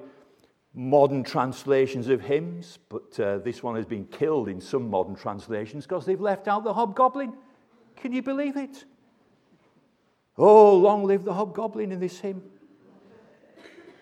modern 0.74 1.22
translations 1.22 2.08
of 2.08 2.20
hymns, 2.20 2.78
but 2.88 3.18
uh, 3.20 3.38
this 3.38 3.62
one 3.62 3.76
has 3.76 3.86
been 3.86 4.06
killed 4.06 4.48
in 4.48 4.60
some 4.60 4.90
modern 4.90 5.14
translations 5.14 5.86
because 5.86 6.04
they've 6.04 6.20
left 6.20 6.48
out 6.48 6.64
the 6.64 6.74
hobgoblin. 6.74 7.32
Can 7.96 8.12
you 8.12 8.22
believe 8.22 8.56
it? 8.56 8.84
Oh, 10.36 10.76
long 10.76 11.04
live 11.04 11.24
the 11.24 11.34
hobgoblin 11.34 11.92
in 11.92 12.00
this 12.00 12.20
hymn. 12.20 12.42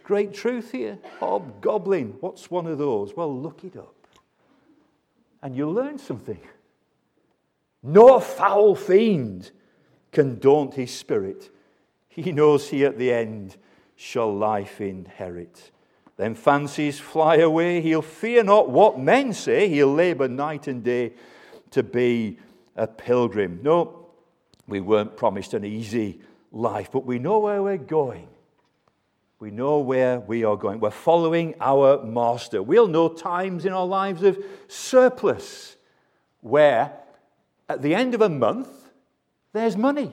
Great 0.04 0.34
truth 0.34 0.70
here. 0.70 0.98
Hobgoblin. 1.18 2.16
What's 2.20 2.50
one 2.50 2.66
of 2.66 2.78
those? 2.78 3.16
Well, 3.16 3.34
look 3.34 3.64
it 3.64 3.76
up. 3.76 3.94
And 5.42 5.56
you'll 5.56 5.72
learn 5.72 5.98
something. 5.98 6.40
No 7.82 8.20
foul 8.20 8.74
fiend 8.74 9.50
can 10.12 10.38
daunt 10.38 10.74
his 10.74 10.94
spirit. 10.94 11.50
He 12.08 12.32
knows 12.32 12.68
he 12.68 12.84
at 12.84 12.98
the 12.98 13.12
end 13.12 13.56
shall 13.96 14.34
life 14.34 14.80
inherit. 14.80 15.70
Then 16.16 16.34
fancies 16.34 17.00
fly 17.00 17.36
away. 17.36 17.80
He'll 17.80 18.02
fear 18.02 18.44
not 18.44 18.70
what 18.70 19.00
men 19.00 19.32
say. 19.32 19.68
He'll 19.68 19.92
labor 19.92 20.28
night 20.28 20.68
and 20.68 20.84
day 20.84 21.14
to 21.72 21.82
be 21.82 22.38
a 22.76 22.86
pilgrim. 22.86 23.60
No, 23.62 24.06
we 24.66 24.80
weren't 24.80 25.16
promised 25.16 25.54
an 25.54 25.64
easy 25.64 26.20
life, 26.52 26.90
but 26.92 27.04
we 27.04 27.18
know 27.18 27.38
where 27.40 27.62
we're 27.62 27.76
going. 27.78 28.28
We 29.38 29.50
know 29.50 29.78
where 29.78 30.20
we 30.20 30.44
are 30.44 30.56
going. 30.56 30.80
We're 30.80 30.90
following 30.90 31.54
our 31.60 32.02
master. 32.04 32.62
We'll 32.62 32.86
know 32.86 33.08
times 33.08 33.64
in 33.64 33.72
our 33.72 33.86
lives 33.86 34.22
of 34.22 34.42
surplus 34.68 35.76
where 36.40 36.92
at 37.68 37.82
the 37.82 37.94
end 37.94 38.14
of 38.14 38.20
a 38.20 38.28
month 38.28 38.68
there's 39.52 39.76
money. 39.76 40.12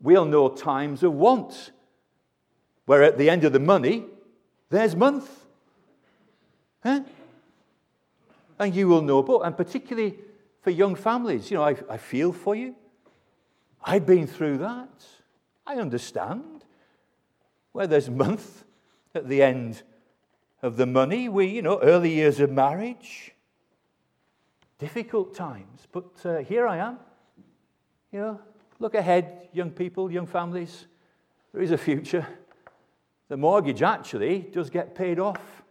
We'll 0.00 0.24
know 0.24 0.48
times 0.48 1.02
of 1.02 1.14
want 1.14 1.70
where 2.86 3.02
at 3.02 3.16
the 3.18 3.30
end 3.30 3.44
of 3.44 3.52
the 3.52 3.60
money 3.60 4.04
there's 4.70 4.96
month. 4.96 5.30
Huh? 6.82 7.00
And 8.58 8.74
you 8.74 8.88
will 8.88 9.02
know 9.02 9.22
both, 9.22 9.44
and 9.44 9.56
particularly 9.56 10.16
for 10.62 10.70
young 10.70 10.94
families. 10.94 11.50
You 11.50 11.56
know, 11.56 11.64
I, 11.64 11.76
I 11.88 11.96
feel 11.96 12.32
for 12.32 12.54
you. 12.54 12.74
I've 13.82 14.06
been 14.06 14.26
through 14.26 14.58
that. 14.58 15.04
I 15.66 15.76
understand 15.76 16.61
where 17.72 17.86
there's 17.86 18.08
month 18.08 18.64
at 19.14 19.28
the 19.28 19.42
end 19.42 19.82
of 20.62 20.76
the 20.76 20.86
money. 20.86 21.28
We, 21.28 21.46
you 21.46 21.62
know, 21.62 21.80
early 21.80 22.10
years 22.10 22.40
of 22.40 22.50
marriage, 22.50 23.32
difficult 24.78 25.34
times. 25.34 25.86
But 25.90 26.24
uh, 26.24 26.38
here 26.38 26.66
I 26.66 26.78
am. 26.78 26.98
You 28.12 28.20
know, 28.20 28.40
look 28.78 28.94
ahead, 28.94 29.48
young 29.52 29.70
people, 29.70 30.10
young 30.10 30.26
families. 30.26 30.86
There 31.52 31.62
is 31.62 31.70
a 31.70 31.78
future. 31.78 32.26
The 33.28 33.36
mortgage 33.36 33.82
actually 33.82 34.40
does 34.40 34.70
get 34.70 34.94
paid 34.94 35.18
off 35.18 35.62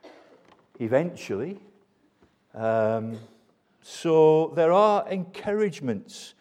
eventually. 0.79 1.59
Um, 2.55 3.19
so 3.81 4.51
there 4.55 4.71
are 4.71 5.07
encouragements 5.07 6.33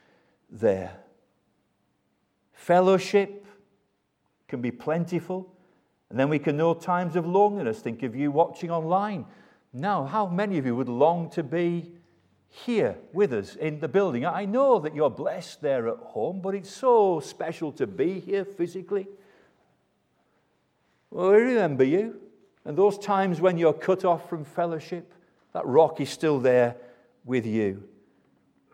there. 0.51 0.97
Fellowship, 2.53 3.47
can 4.51 4.61
be 4.61 4.71
plentiful. 4.71 5.51
And 6.11 6.19
then 6.19 6.29
we 6.29 6.39
can 6.39 6.57
know 6.57 6.75
times 6.75 7.17
of 7.17 7.27
loneliness. 7.27 7.79
Think 7.79 8.03
of 8.03 8.15
you 8.15 8.31
watching 8.31 8.71
online. 8.71 9.25
Now, 9.73 10.05
how 10.05 10.27
many 10.27 10.59
of 10.59 10.67
you 10.67 10.75
would 10.77 10.89
long 10.89 11.31
to 11.31 11.43
be 11.43 11.93
here 12.49 12.97
with 13.13 13.33
us 13.33 13.55
in 13.55 13.79
the 13.79 13.89
building? 13.89 14.27
I 14.27 14.45
know 14.45 14.81
that 14.81 14.95
you're 14.95 15.09
blessed 15.09 15.63
there 15.63 15.89
at 15.89 15.99
home, 15.99 16.41
but 16.43 16.55
it's 16.55 16.71
so 16.71 17.21
special 17.21 17.71
to 17.73 17.87
be 17.87 18.19
here 18.19 18.45
physically. 18.45 19.07
Well, 21.11 21.31
we 21.31 21.37
remember 21.37 21.85
you. 21.85 22.21
And 22.65 22.77
those 22.77 22.99
times 22.99 23.41
when 23.41 23.57
you're 23.57 23.73
cut 23.73 24.05
off 24.05 24.29
from 24.29 24.45
fellowship, 24.45 25.15
that 25.55 25.65
rock 25.65 26.01
is 26.01 26.11
still 26.11 26.41
there 26.41 26.77
with 27.25 27.47
you. 27.47 27.85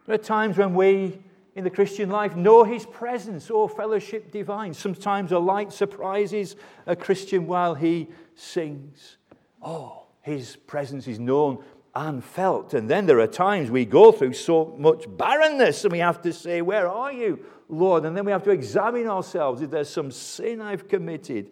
There 0.06 0.14
are 0.14 0.18
times 0.18 0.56
when 0.56 0.74
we 0.74 1.18
in 1.56 1.64
the 1.64 1.70
Christian 1.70 2.10
life 2.10 2.36
know 2.36 2.64
his 2.64 2.84
presence, 2.84 3.50
oh, 3.50 3.66
fellowship 3.66 4.30
divine. 4.30 4.74
Sometimes 4.74 5.32
a 5.32 5.38
light 5.38 5.72
surprises 5.72 6.54
a 6.86 6.94
Christian 6.94 7.46
while 7.46 7.74
he 7.74 8.08
sings. 8.34 9.16
Oh, 9.62 10.04
his 10.20 10.56
presence 10.56 11.08
is 11.08 11.18
known 11.18 11.64
and 11.94 12.22
felt. 12.22 12.74
And 12.74 12.90
then 12.90 13.06
there 13.06 13.20
are 13.20 13.26
times 13.26 13.70
we 13.70 13.86
go 13.86 14.12
through 14.12 14.34
so 14.34 14.76
much 14.78 15.06
barrenness 15.08 15.82
and 15.84 15.92
we 15.92 16.00
have 16.00 16.20
to 16.22 16.32
say, 16.34 16.60
Where 16.60 16.88
are 16.88 17.10
you, 17.10 17.42
Lord? 17.70 18.04
And 18.04 18.14
then 18.14 18.26
we 18.26 18.32
have 18.32 18.44
to 18.44 18.50
examine 18.50 19.06
ourselves 19.06 19.62
if 19.62 19.70
there's 19.70 19.88
some 19.88 20.10
sin 20.10 20.60
I've 20.60 20.88
committed. 20.88 21.50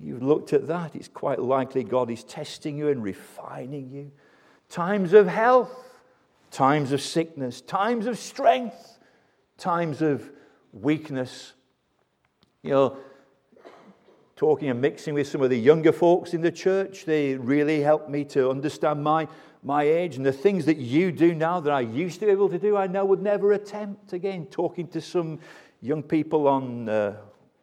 You've 0.00 0.22
looked 0.22 0.54
at 0.54 0.66
that, 0.68 0.96
it's 0.96 1.08
quite 1.08 1.40
likely 1.40 1.84
God 1.84 2.10
is 2.10 2.24
testing 2.24 2.78
you 2.78 2.88
and 2.88 3.02
refining 3.02 3.90
you. 3.90 4.12
Times 4.70 5.12
of 5.12 5.26
health, 5.26 5.87
times 6.50 6.92
of 6.92 7.00
sickness, 7.00 7.60
times 7.60 8.06
of 8.06 8.18
strength, 8.18 8.98
times 9.56 10.02
of 10.02 10.30
weakness. 10.72 11.52
You 12.62 12.70
know, 12.70 12.96
talking 14.36 14.70
and 14.70 14.80
mixing 14.80 15.14
with 15.14 15.26
some 15.26 15.42
of 15.42 15.50
the 15.50 15.58
younger 15.58 15.92
folks 15.92 16.32
in 16.32 16.40
the 16.40 16.52
church, 16.52 17.04
they 17.04 17.34
really 17.34 17.80
helped 17.80 18.08
me 18.08 18.24
to 18.24 18.50
understand 18.50 19.02
my, 19.02 19.26
my 19.62 19.82
age 19.82 20.16
and 20.16 20.24
the 20.24 20.32
things 20.32 20.64
that 20.66 20.76
you 20.76 21.10
do 21.10 21.34
now 21.34 21.58
that 21.60 21.72
I 21.72 21.80
used 21.80 22.20
to 22.20 22.26
be 22.26 22.32
able 22.32 22.48
to 22.48 22.58
do, 22.58 22.76
I 22.76 22.86
now 22.86 23.04
would 23.04 23.22
never 23.22 23.52
attempt 23.52 24.12
again. 24.12 24.46
Talking 24.46 24.86
to 24.88 25.00
some 25.00 25.40
young 25.80 26.02
people 26.02 26.46
on, 26.46 26.88
uh, 26.88 27.16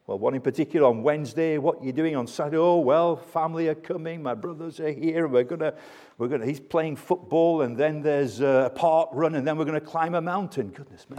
well, 0.07 0.19
one 0.19 0.35
in 0.35 0.41
particular 0.41 0.87
on 0.87 1.01
Wednesday, 1.01 1.57
what 1.57 1.81
are 1.81 1.83
you're 1.83 1.93
doing 1.93 2.15
on 2.15 2.27
Saturday. 2.27 2.57
Oh, 2.57 2.77
well, 2.77 3.15
family 3.15 3.67
are 3.69 3.75
coming, 3.75 4.21
my 4.21 4.35
brothers 4.35 4.79
are 4.79 4.91
here, 4.91 5.27
we're 5.27 5.43
going 5.43 5.61
to, 5.61 5.73
we're 6.19 6.27
to, 6.27 6.45
he's 6.45 6.59
playing 6.59 6.95
football, 6.95 7.63
and 7.63 7.75
then 7.75 8.01
there's 8.01 8.39
uh, 8.39 8.65
a 8.67 8.69
park 8.69 9.09
run, 9.13 9.33
and 9.33 9.47
then 9.47 9.57
we're 9.57 9.65
going 9.65 9.79
to 9.79 9.85
climb 9.85 10.13
a 10.13 10.21
mountain. 10.21 10.69
Goodness 10.69 11.07
me. 11.09 11.17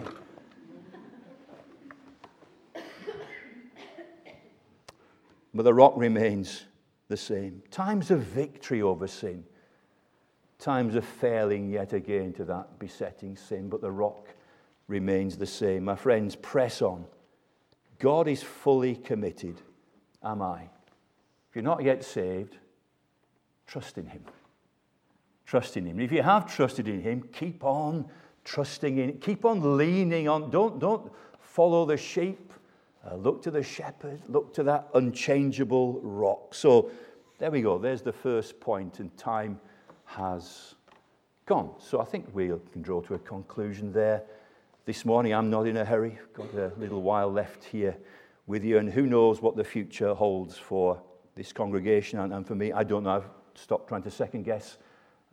But 5.52 5.62
the 5.62 5.74
rock 5.74 5.94
remains 5.96 6.66
the 7.08 7.16
same. 7.16 7.62
Times 7.70 8.10
of 8.10 8.20
victory 8.20 8.82
over 8.82 9.06
sin, 9.08 9.42
times 10.58 10.94
of 10.94 11.04
failing 11.04 11.70
yet 11.70 11.92
again 11.92 12.32
to 12.34 12.44
that 12.44 12.78
besetting 12.78 13.36
sin, 13.36 13.68
but 13.68 13.80
the 13.80 13.90
rock 13.90 14.28
remains 14.86 15.36
the 15.38 15.46
same. 15.46 15.84
My 15.84 15.96
friends, 15.96 16.36
press 16.36 16.82
on. 16.82 17.06
God 17.98 18.28
is 18.28 18.42
fully 18.42 18.96
committed. 18.96 19.60
Am 20.22 20.42
I? 20.42 20.62
If 21.48 21.54
you're 21.54 21.64
not 21.64 21.82
yet 21.82 22.04
saved, 22.04 22.56
trust 23.66 23.98
in 23.98 24.06
Him. 24.06 24.24
Trust 25.46 25.76
in 25.76 25.86
Him. 25.86 26.00
If 26.00 26.12
you 26.12 26.22
have 26.22 26.52
trusted 26.52 26.88
in 26.88 27.00
Him, 27.00 27.22
keep 27.32 27.64
on 27.64 28.06
trusting 28.44 28.98
in 28.98 29.18
Keep 29.18 29.44
on 29.44 29.76
leaning 29.76 30.28
on. 30.28 30.50
Don't, 30.50 30.78
don't 30.78 31.10
follow 31.40 31.84
the 31.84 31.96
sheep. 31.96 32.52
Uh, 33.08 33.14
look 33.14 33.40
to 33.42 33.50
the 33.52 33.62
shepherd, 33.62 34.20
look 34.28 34.52
to 34.54 34.64
that 34.64 34.88
unchangeable 34.94 36.00
rock. 36.02 36.54
So 36.54 36.90
there 37.38 37.50
we 37.50 37.62
go. 37.62 37.78
There's 37.78 38.02
the 38.02 38.12
first 38.12 38.58
point, 38.58 38.98
and 38.98 39.16
time 39.16 39.60
has 40.06 40.74
gone. 41.44 41.74
So 41.78 42.00
I 42.00 42.04
think 42.04 42.26
we 42.32 42.48
can 42.72 42.82
draw 42.82 43.00
to 43.02 43.14
a 43.14 43.18
conclusion 43.20 43.92
there. 43.92 44.24
This 44.86 45.04
morning, 45.04 45.34
I'm 45.34 45.50
not 45.50 45.66
in 45.66 45.76
a 45.78 45.84
hurry. 45.84 46.16
Got 46.32 46.54
a 46.54 46.70
little 46.78 47.02
while 47.02 47.28
left 47.28 47.64
here 47.64 47.96
with 48.46 48.62
you, 48.62 48.78
and 48.78 48.88
who 48.88 49.04
knows 49.08 49.42
what 49.42 49.56
the 49.56 49.64
future 49.64 50.14
holds 50.14 50.56
for 50.56 51.02
this 51.34 51.52
congregation 51.52 52.20
and, 52.20 52.32
and 52.32 52.46
for 52.46 52.54
me. 52.54 52.70
I 52.70 52.84
don't 52.84 53.02
know. 53.02 53.16
I've 53.16 53.28
stopped 53.56 53.88
trying 53.88 54.04
to 54.04 54.12
second 54.12 54.44
guess 54.44 54.78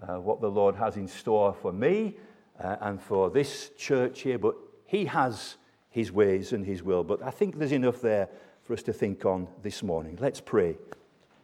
uh, 0.02 0.20
what 0.20 0.42
the 0.42 0.50
Lord 0.50 0.76
has 0.78 0.98
in 0.98 1.08
store 1.08 1.54
for 1.54 1.72
me 1.72 2.16
uh, 2.60 2.78
and 2.82 3.00
for 3.00 3.30
this 3.30 3.70
church 3.78 4.22
here, 4.22 4.40
but 4.40 4.56
He 4.88 5.06
has 5.06 5.58
his 5.92 6.12
ways 6.12 6.52
and 6.52 6.66
his 6.66 6.82
will. 6.82 7.04
But 7.04 7.22
I 7.22 7.30
think 7.30 7.60
there's 7.60 7.72
enough 7.72 8.02
there 8.02 8.30
for 8.64 8.74
us 8.74 8.82
to 8.82 8.94
think 8.94 9.24
on 9.24 9.48
this 9.62 9.84
morning. 9.84 10.18
Let's 10.20 10.42
pray 10.42 10.78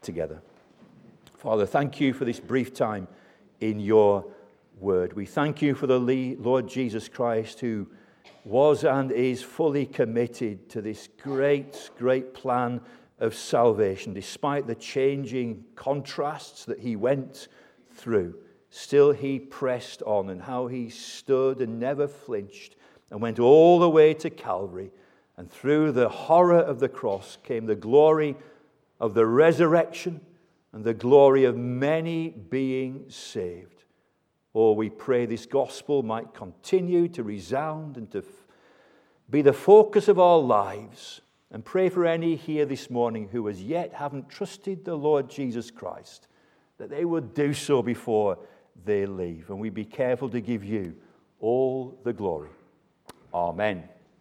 together. 0.02 0.42
Father, 1.36 1.68
thank 1.68 2.02
you 2.02 2.14
for 2.14 2.26
this 2.26 2.40
brief 2.40 2.74
time 2.74 3.08
in 3.62 3.80
your 3.80 4.26
word. 4.80 5.14
We 5.14 5.28
thank 5.28 5.62
you 5.62 5.76
for 5.76 5.86
the 5.86 6.00
Lord 6.00 6.68
Jesus 6.68 7.08
Christ 7.08 7.60
who 7.60 7.86
was 8.50 8.84
and 8.84 9.12
is 9.12 9.44
fully 9.44 9.86
committed 9.86 10.70
to 10.70 10.82
this 10.82 11.08
great, 11.22 11.92
great 11.98 12.34
plan 12.34 12.82
of 13.20 13.36
salvation, 13.36 14.14
despite 14.14 14.66
the 14.66 14.76
changing 14.76 15.64
contrasts 15.76 16.66
that 16.66 16.80
he 16.80 16.96
went 16.96 17.48
through. 17.94 18.36
Still, 18.72 19.12
he 19.12 19.40
pressed 19.40 20.02
on, 20.04 20.30
and 20.30 20.42
how 20.42 20.68
he 20.68 20.90
stood 20.90 21.62
and 21.62 21.80
never 21.80 22.08
flinched 22.08 22.76
and 23.12 23.22
went 23.22 23.40
all 23.40 23.80
the 23.80 23.90
way 23.90 24.14
to 24.16 24.30
Calvary. 24.30 24.92
And 25.38 25.50
through 25.52 25.92
the 25.92 26.10
horror 26.10 26.60
of 26.60 26.80
the 26.80 26.90
cross 26.90 27.38
came 27.44 27.66
the 27.66 27.76
glory 27.76 28.36
of 29.00 29.14
the 29.14 29.26
resurrection 29.26 30.22
and 30.74 30.84
the 30.84 30.94
glory 30.94 31.46
of 31.46 31.56
many 31.56 32.30
being 32.30 33.06
saved. 33.10 33.84
Oh, 34.54 34.74
we 34.74 34.90
pray 34.90 35.26
this 35.26 35.46
gospel 35.46 36.04
might 36.04 36.34
continue 36.34 37.08
to 37.10 37.24
resound 37.24 37.98
and 37.98 38.10
to 38.12 38.22
be 39.30 39.42
the 39.42 39.54
focus 39.54 40.08
of 40.08 40.20
our 40.20 40.40
lives. 40.40 41.22
And 41.52 41.66
pray 41.66 41.90
for 41.90 42.06
any 42.06 42.36
here 42.36 42.66
this 42.66 42.92
morning 42.92 43.30
who 43.32 43.50
as 43.50 43.62
yet 43.62 43.94
haven't 43.94 44.30
trusted 44.30 44.86
the 44.86 44.96
Lord 44.96 45.30
Jesus 45.30 45.72
Christ, 45.72 46.28
that 46.78 46.92
they 46.92 47.06
would 47.06 47.34
do 47.34 47.54
so 47.54 47.82
before 47.82 48.38
they 48.86 49.08
leave. 49.08 49.50
And 49.50 49.60
we 49.60 49.70
be 49.70 49.86
careful 49.86 50.30
to 50.30 50.42
give 50.42 50.64
you 50.64 50.96
all 51.40 51.98
the 52.04 52.14
glory. 52.14 52.50
Amen. 53.34 53.84